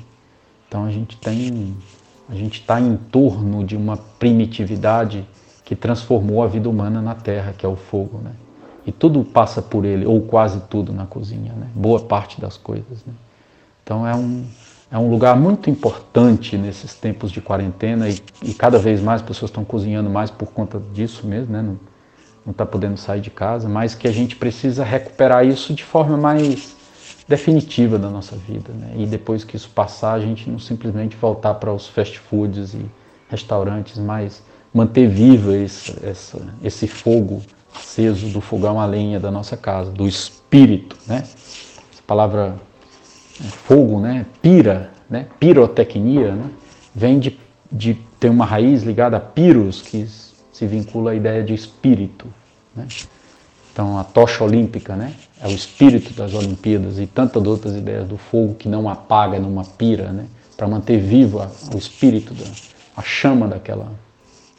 Então 0.66 0.86
a 0.86 0.90
gente 0.90 1.18
tem, 1.18 1.76
a 2.30 2.34
gente 2.34 2.58
está 2.62 2.80
em 2.80 2.96
torno 2.96 3.62
de 3.62 3.76
uma 3.76 3.98
primitividade 3.98 5.28
que 5.66 5.76
transformou 5.76 6.42
a 6.42 6.46
vida 6.46 6.66
humana 6.66 7.02
na 7.02 7.14
Terra, 7.14 7.52
que 7.52 7.66
é 7.66 7.68
o 7.68 7.76
fogo, 7.76 8.20
né? 8.24 8.30
E 8.86 8.90
tudo 8.90 9.22
passa 9.22 9.60
por 9.60 9.84
ele, 9.84 10.06
ou 10.06 10.22
quase 10.22 10.60
tudo 10.60 10.94
na 10.94 11.04
cozinha, 11.04 11.52
né? 11.52 11.68
Boa 11.74 12.00
parte 12.00 12.40
das 12.40 12.56
coisas, 12.56 13.04
né? 13.06 13.12
Então 13.84 14.06
é 14.06 14.14
um, 14.14 14.46
é 14.90 14.96
um 14.96 15.10
lugar 15.10 15.36
muito 15.36 15.68
importante 15.68 16.56
nesses 16.56 16.94
tempos 16.94 17.30
de 17.30 17.42
quarentena 17.42 18.08
e, 18.08 18.18
e 18.42 18.54
cada 18.54 18.78
vez 18.78 19.02
mais 19.02 19.20
pessoas 19.20 19.50
estão 19.50 19.62
cozinhando 19.62 20.08
mais 20.08 20.30
por 20.30 20.48
conta 20.52 20.80
disso 20.94 21.26
mesmo, 21.26 21.52
né? 21.52 21.60
Não, 21.60 21.78
não 22.48 22.52
está 22.52 22.64
podendo 22.64 22.96
sair 22.96 23.20
de 23.20 23.30
casa, 23.30 23.68
mas 23.68 23.94
que 23.94 24.08
a 24.08 24.10
gente 24.10 24.34
precisa 24.34 24.82
recuperar 24.82 25.46
isso 25.46 25.74
de 25.74 25.84
forma 25.84 26.16
mais 26.16 26.74
definitiva 27.28 27.98
da 27.98 28.08
nossa 28.08 28.34
vida. 28.36 28.72
Né? 28.72 28.92
E 28.96 29.06
depois 29.06 29.44
que 29.44 29.54
isso 29.54 29.68
passar, 29.68 30.14
a 30.14 30.20
gente 30.20 30.48
não 30.48 30.58
simplesmente 30.58 31.14
voltar 31.14 31.52
para 31.54 31.70
os 31.70 31.86
fast 31.86 32.18
foods 32.18 32.72
e 32.72 32.86
restaurantes, 33.28 33.98
mas 33.98 34.42
manter 34.72 35.06
vivo 35.06 35.52
esse, 35.52 35.94
esse 36.64 36.88
fogo 36.88 37.42
aceso 37.76 38.28
do 38.28 38.40
fogão 38.40 38.80
a 38.80 38.86
lenha 38.86 39.20
da 39.20 39.30
nossa 39.30 39.54
casa, 39.54 39.90
do 39.90 40.08
espírito. 40.08 40.96
Né? 41.06 41.18
Essa 41.18 42.02
palavra 42.06 42.56
é, 43.38 43.44
fogo, 43.44 44.00
né? 44.00 44.24
pira, 44.40 44.90
né? 45.10 45.26
pirotecnia, 45.38 46.32
né? 46.34 46.50
vem 46.94 47.18
de, 47.18 47.38
de 47.70 47.92
ter 48.18 48.30
uma 48.30 48.46
raiz 48.46 48.84
ligada 48.84 49.18
a 49.18 49.20
piros, 49.20 49.82
que 49.82 49.98
se 50.58 50.66
vincula 50.66 51.12
à 51.12 51.14
ideia 51.14 51.44
de 51.44 51.54
espírito. 51.54 52.26
Né? 52.74 52.88
Então, 53.72 53.96
a 53.96 54.02
tocha 54.02 54.42
olímpica 54.42 54.96
né? 54.96 55.14
é 55.40 55.46
o 55.46 55.52
espírito 55.52 56.12
das 56.12 56.34
Olimpíadas 56.34 56.98
e 56.98 57.06
tantas 57.06 57.44
outras 57.46 57.76
ideias 57.76 58.08
do 58.08 58.18
fogo 58.18 58.56
que 58.56 58.68
não 58.68 58.88
apaga 58.88 59.38
numa 59.38 59.64
pira, 59.64 60.10
né? 60.10 60.26
para 60.56 60.66
manter 60.66 60.98
viva 60.98 61.48
o 61.72 61.78
espírito, 61.78 62.34
da, 62.34 62.44
a 62.96 63.02
chama 63.02 63.46
daquela 63.46 63.92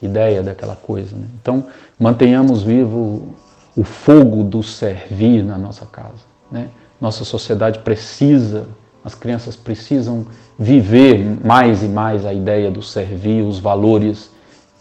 ideia, 0.02 0.42
daquela 0.42 0.74
coisa. 0.74 1.18
Né? 1.18 1.26
Então, 1.42 1.66
mantenhamos 2.00 2.64
vivo 2.64 3.36
o 3.76 3.84
fogo 3.84 4.42
do 4.42 4.64
servir 4.64 5.44
na 5.44 5.58
nossa 5.58 5.86
casa. 5.86 6.24
Né? 6.50 6.70
Nossa 7.02 7.26
sociedade 7.26 7.80
precisa, 7.80 8.68
as 9.04 9.16
crianças 9.16 9.58
precisam 9.58 10.26
viver 10.58 11.46
mais 11.46 11.84
e 11.84 11.90
mais 11.90 12.26
a 12.26 12.34
ideia 12.34 12.72
do 12.72 12.82
servir, 12.82 13.42
os 13.42 13.60
valores 13.60 14.32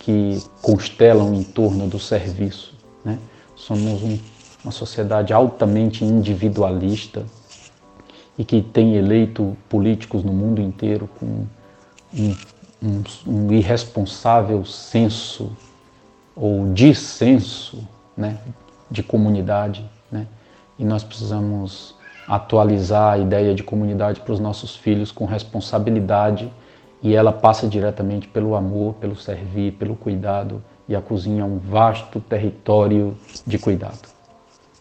que 0.08 0.42
constelam 0.62 1.34
em 1.34 1.42
torno 1.42 1.86
do 1.86 1.98
serviço. 1.98 2.74
Né? 3.04 3.18
Somos 3.54 4.02
um, 4.02 4.18
uma 4.64 4.72
sociedade 4.72 5.34
altamente 5.34 6.02
individualista 6.02 7.26
e 8.38 8.42
que 8.42 8.62
tem 8.62 8.94
eleito 8.94 9.54
políticos 9.68 10.24
no 10.24 10.32
mundo 10.32 10.62
inteiro 10.62 11.10
com 11.20 11.44
um, 12.14 12.36
um, 12.82 13.02
um 13.26 13.52
irresponsável 13.52 14.64
senso 14.64 15.54
ou 16.34 16.72
dissenso 16.72 17.86
né, 18.16 18.38
de 18.90 19.02
comunidade. 19.02 19.84
Né? 20.10 20.26
E 20.78 20.86
nós 20.86 21.04
precisamos 21.04 21.94
atualizar 22.26 23.12
a 23.12 23.18
ideia 23.18 23.54
de 23.54 23.62
comunidade 23.62 24.20
para 24.20 24.32
os 24.32 24.40
nossos 24.40 24.74
filhos 24.74 25.12
com 25.12 25.26
responsabilidade 25.26 26.50
e 27.02 27.14
ela 27.14 27.32
passa 27.32 27.66
diretamente 27.66 28.26
pelo 28.28 28.54
amor, 28.54 28.94
pelo 28.94 29.16
servir, 29.16 29.72
pelo 29.72 29.94
cuidado, 29.94 30.62
e 30.88 30.96
a 30.96 31.00
cozinha 31.00 31.42
é 31.42 31.44
um 31.44 31.58
vasto 31.58 32.20
território 32.20 33.16
de 33.46 33.58
cuidado. 33.58 34.08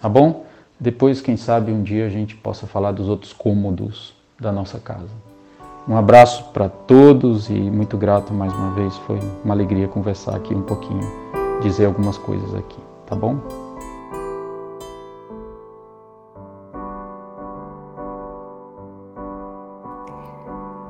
Tá 0.01 0.07
bom? 0.07 0.45
Depois, 0.80 1.22
quem 1.22 1.36
sabe, 1.36 1.72
um 1.72 1.84
dia 1.84 2.05
a 2.05 2.09
gente 2.09 2.36
possa 2.36 2.68
falar 2.68 2.91
dos 2.91 3.09
outros 3.09 3.34
cômodos 3.34 4.13
da 4.39 4.51
nossa 4.51 4.80
casa. 4.80 5.09
Um 5.88 5.95
abraço 5.95 6.43
para 6.53 6.70
todos 6.70 7.49
e 7.49 7.53
muito 7.53 7.97
grato 7.97 8.34
mais 8.34 8.53
uma 8.53 8.74
vez. 8.74 8.95
Foi 8.97 9.20
uma 9.43 9.53
alegria 9.53 9.88
conversar 9.88 10.36
aqui 10.36 10.53
um 10.53 10.61
pouquinho, 10.61 11.01
dizer 11.61 11.86
algumas 11.86 12.18
coisas 12.18 12.53
aqui, 12.55 12.80
tá 13.05 13.15
bom? 13.15 13.66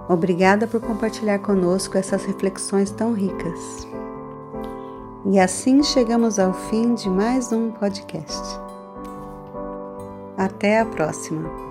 Obrigada 0.10 0.66
por 0.68 0.80
compartilhar 0.80 1.40
conosco 1.40 1.98
essas 1.98 2.24
reflexões 2.24 2.92
tão 2.92 3.14
ricas. 3.14 3.88
E 5.26 5.38
assim 5.38 5.84
chegamos 5.84 6.40
ao 6.40 6.54
fim 6.54 6.94
de 6.94 7.10
mais 7.10 7.52
um 7.52 7.72
podcast. 7.72 8.60
Até 10.38 10.80
a 10.80 10.86
próxima! 10.86 11.67